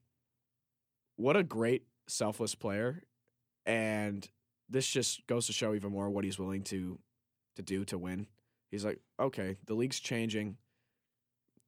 what 1.18 1.36
a 1.36 1.42
great 1.42 1.82
selfless 2.06 2.54
player, 2.54 3.02
and 3.66 4.26
this 4.70 4.86
just 4.86 5.26
goes 5.26 5.46
to 5.46 5.52
show 5.52 5.74
even 5.74 5.92
more 5.92 6.08
what 6.08 6.24
he's 6.24 6.38
willing 6.38 6.62
to 6.64 6.98
to 7.56 7.62
do 7.62 7.84
to 7.86 7.98
win. 7.98 8.26
He's 8.70 8.84
like, 8.84 9.00
okay, 9.20 9.56
the 9.66 9.74
league's 9.74 10.00
changing. 10.00 10.56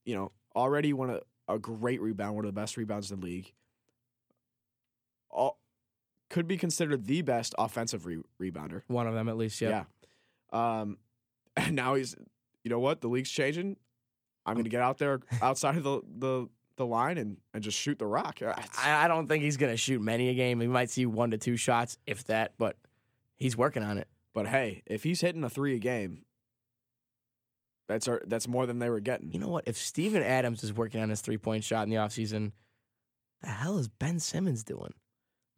You 0.04 0.14
know, 0.14 0.32
already 0.54 0.92
one 0.92 1.10
of 1.10 1.22
a 1.48 1.58
great 1.58 2.00
rebound, 2.00 2.36
one 2.36 2.44
of 2.44 2.54
the 2.54 2.58
best 2.60 2.76
rebounds 2.76 3.10
in 3.10 3.20
the 3.20 3.26
league. 3.26 3.52
All 5.30 5.58
could 6.28 6.46
be 6.46 6.56
considered 6.56 7.06
the 7.06 7.22
best 7.22 7.54
offensive 7.58 8.06
re- 8.06 8.22
rebounder. 8.40 8.82
One 8.86 9.06
of 9.06 9.14
them 9.14 9.28
at 9.28 9.36
least. 9.36 9.60
Yeah. 9.60 9.84
Yeah. 10.52 10.80
Um, 10.80 10.98
and 11.56 11.74
now 11.74 11.96
he's, 11.96 12.14
you 12.62 12.70
know 12.70 12.78
what? 12.78 13.00
The 13.00 13.08
league's 13.08 13.30
changing. 13.30 13.76
I'm 14.46 14.54
going 14.54 14.64
to 14.64 14.70
get 14.70 14.80
out 14.80 14.98
there 14.98 15.20
outside 15.42 15.76
of 15.76 15.82
the 15.82 16.00
the, 16.18 16.48
the 16.80 16.86
line 16.86 17.18
and, 17.18 17.36
and 17.54 17.62
just 17.62 17.78
shoot 17.78 17.98
the 17.98 18.06
rock. 18.06 18.40
Uh, 18.42 18.54
I, 18.76 19.04
I 19.04 19.08
don't 19.08 19.28
think 19.28 19.44
he's 19.44 19.56
gonna 19.56 19.76
shoot 19.76 20.00
many 20.00 20.28
a 20.28 20.34
game. 20.34 20.58
We 20.58 20.66
might 20.66 20.90
see 20.90 21.06
one 21.06 21.30
to 21.30 21.38
two 21.38 21.56
shots, 21.56 21.96
if 22.06 22.24
that. 22.24 22.54
But 22.58 22.76
he's 23.36 23.56
working 23.56 23.82
on 23.84 23.98
it. 23.98 24.08
But 24.34 24.46
hey, 24.46 24.82
if 24.86 25.02
he's 25.02 25.20
hitting 25.20 25.44
a 25.44 25.50
three 25.50 25.76
a 25.76 25.78
game, 25.78 26.24
that's 27.88 28.06
our, 28.08 28.22
that's 28.26 28.46
more 28.46 28.66
than 28.66 28.78
they 28.78 28.90
were 28.90 29.00
getting. 29.00 29.32
You 29.32 29.38
know 29.40 29.48
what? 29.48 29.64
If 29.66 29.76
Steven 29.76 30.22
Adams 30.22 30.62
is 30.62 30.72
working 30.72 31.00
on 31.00 31.08
his 31.10 31.20
three 31.20 31.38
point 31.38 31.64
shot 31.64 31.84
in 31.84 31.90
the 31.90 31.96
offseason, 31.96 32.52
the 33.42 33.48
hell 33.48 33.78
is 33.78 33.88
Ben 33.88 34.18
Simmons 34.20 34.64
doing? 34.64 34.94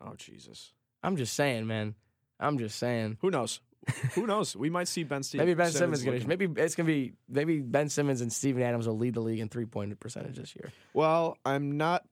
Oh 0.01 0.15
Jesus! 0.17 0.73
I'm 1.03 1.17
just 1.17 1.35
saying, 1.35 1.67
man. 1.67 1.95
I'm 2.41 2.59
just 2.59 2.79
saying. 2.79 3.19
Who 3.21 3.31
knows? 3.31 3.61
Who 4.15 4.27
knows? 4.27 4.55
We 4.57 4.71
might 4.71 4.89
see 4.89 5.03
Ben. 5.03 5.23
Steve, 5.23 5.41
Maybe 5.41 5.55
Ben 5.55 5.71
Simmons, 5.73 6.03
gonna. 6.05 6.25
Maybe 6.27 6.49
it's 6.61 6.75
gonna 6.75 6.87
be. 6.87 7.13
Maybe 7.29 7.61
Ben 7.61 7.89
Simmons 7.89 8.21
and 8.21 8.33
Steven 8.33 8.63
Adams 8.63 8.87
will 8.87 8.97
lead 8.99 9.15
the 9.15 9.21
league 9.21 9.41
in 9.41 9.49
three 9.49 9.65
point 9.67 9.99
percentage 9.99 10.37
this 10.37 10.55
year. 10.55 10.71
Well, 10.95 11.37
I'm 11.45 11.77
not. 11.77 12.05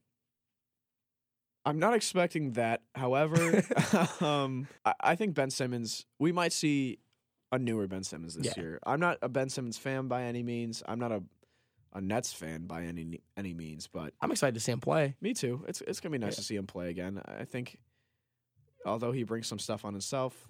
I'm 1.64 1.78
not 1.78 1.94
expecting 1.94 2.52
that. 2.52 2.82
However, 2.94 3.62
um, 4.20 4.66
I, 4.84 4.94
I 5.00 5.14
think 5.14 5.34
Ben 5.34 5.50
Simmons. 5.50 6.06
We 6.18 6.32
might 6.32 6.52
see 6.52 6.98
a 7.52 7.58
newer 7.58 7.86
Ben 7.86 8.02
Simmons 8.02 8.34
this 8.34 8.46
Yeah. 8.56 8.62
year. 8.62 8.78
I'm 8.84 9.00
not 9.00 9.18
a 9.22 9.28
Ben 9.28 9.48
Simmons 9.48 9.76
fan 9.76 10.08
by 10.08 10.22
any 10.24 10.42
means. 10.42 10.82
I'm 10.86 10.98
not 10.98 11.12
a 11.12 11.22
a 11.92 12.00
Nets 12.00 12.32
fan 12.32 12.66
by 12.66 12.84
any 12.84 13.20
any 13.36 13.52
means. 13.52 13.88
But 13.88 14.14
I'm 14.20 14.30
excited 14.30 14.54
to 14.54 14.60
see 14.60 14.72
him 14.72 14.80
play. 14.80 15.16
me 15.20 15.34
too. 15.34 15.64
It's 15.68 15.80
it's 15.82 16.00
gonna 16.00 16.12
be 16.12 16.18
nice 16.18 16.32
Yeah. 16.32 16.36
to 16.36 16.42
see 16.42 16.56
him 16.56 16.66
play 16.66 16.88
again. 16.90 17.20
I 17.24 17.44
think, 17.44 17.78
although 18.86 19.12
he 19.12 19.24
brings 19.24 19.46
some 19.46 19.58
stuff 19.58 19.84
on 19.84 19.92
himself, 19.92 20.48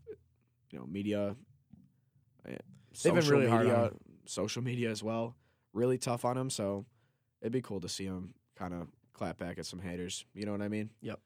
you 0.70 0.78
know, 0.78 0.86
media. 0.86 1.36
eh, 2.46 2.56
They've 3.02 3.12
been 3.14 3.22
social 3.22 3.38
really 3.38 3.48
hard 3.50 3.66
on 3.66 3.72
media, 3.72 3.84
him. 3.86 3.98
social 4.26 4.62
media 4.62 4.90
as 4.90 5.02
well. 5.02 5.36
Really 5.72 5.98
tough 5.98 6.24
on 6.24 6.36
him. 6.36 6.50
So 6.50 6.84
it'd 7.40 7.52
be 7.52 7.60
cool 7.62 7.80
to 7.80 7.88
see 7.88 8.04
him 8.04 8.34
kind 8.56 8.74
of 8.74 8.88
clap 9.12 9.38
back 9.38 9.58
at 9.58 9.66
some 9.66 9.78
haters. 9.80 10.24
You 10.34 10.46
know 10.46 10.52
what 10.52 10.62
I 10.62 10.68
mean? 10.68 10.90
Yep. 11.02 11.20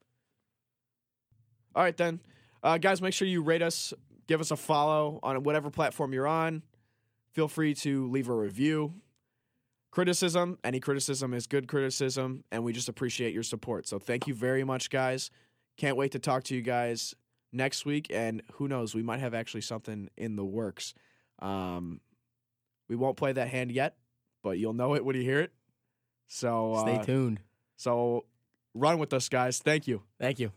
All 1.75 1.83
right, 1.83 1.97
then. 1.97 2.21
Uh, 2.63 2.79
guys, 2.79 3.03
make 3.03 3.13
sure 3.13 3.29
you 3.29 3.43
rate 3.43 3.63
us, 3.63 3.93
give 4.27 4.41
us 4.41 4.51
a 4.51 4.57
follow 4.57 5.19
on 5.23 5.43
whatever 5.43 5.71
platform 5.71 6.13
you're 6.13 6.27
on. 6.27 6.63
Feel 7.33 7.49
free 7.49 7.75
to 7.75 8.09
leave 8.11 8.29
a 8.29 8.35
review. 8.35 8.95
Criticism, 9.91 10.59
any 10.65 10.81
criticism 10.81 11.35
is 11.35 11.47
good 11.47 11.69
criticism, 11.69 12.43
and 12.51 12.65
we 12.65 12.73
just 12.73 12.89
appreciate 12.89 13.33
your 13.35 13.43
support. 13.43 13.87
So 13.87 13.99
thank 13.99 14.27
you 14.27 14.35
very 14.35 14.65
much, 14.65 14.91
guys. 14.91 15.31
Can't 15.77 15.97
wait 15.97 16.13
to 16.13 16.19
talk 16.19 16.45
to 16.45 16.55
you 16.55 16.63
guys 16.63 17.15
next 17.55 17.87
week, 17.87 18.09
and 18.11 18.43
who 18.55 18.69
knows, 18.69 18.95
we 18.95 19.03
might 19.03 19.21
have 19.21 19.35
actually 19.35 19.63
something 19.63 20.11
in 20.17 20.37
the 20.37 20.45
works. 20.45 20.95
Um, 21.41 22.01
we 22.89 22.97
won't 22.97 23.17
play 23.17 23.33
that 23.33 23.49
hand 23.49 23.73
yet, 23.73 23.97
but 24.43 24.59
you'll 24.59 24.73
know 24.73 24.95
it 24.95 25.05
when 25.05 25.17
you 25.17 25.23
hear 25.23 25.41
it. 25.41 25.53
So 26.29 26.79
Stay 26.83 26.97
uh, 26.97 27.05
tuned. 27.05 27.41
so 27.77 28.25
run 28.75 28.99
with 28.99 29.13
us, 29.13 29.29
guys. 29.29 29.59
Thank 29.59 29.87
you. 29.87 30.03
Thank 30.19 30.39
you. 30.39 30.53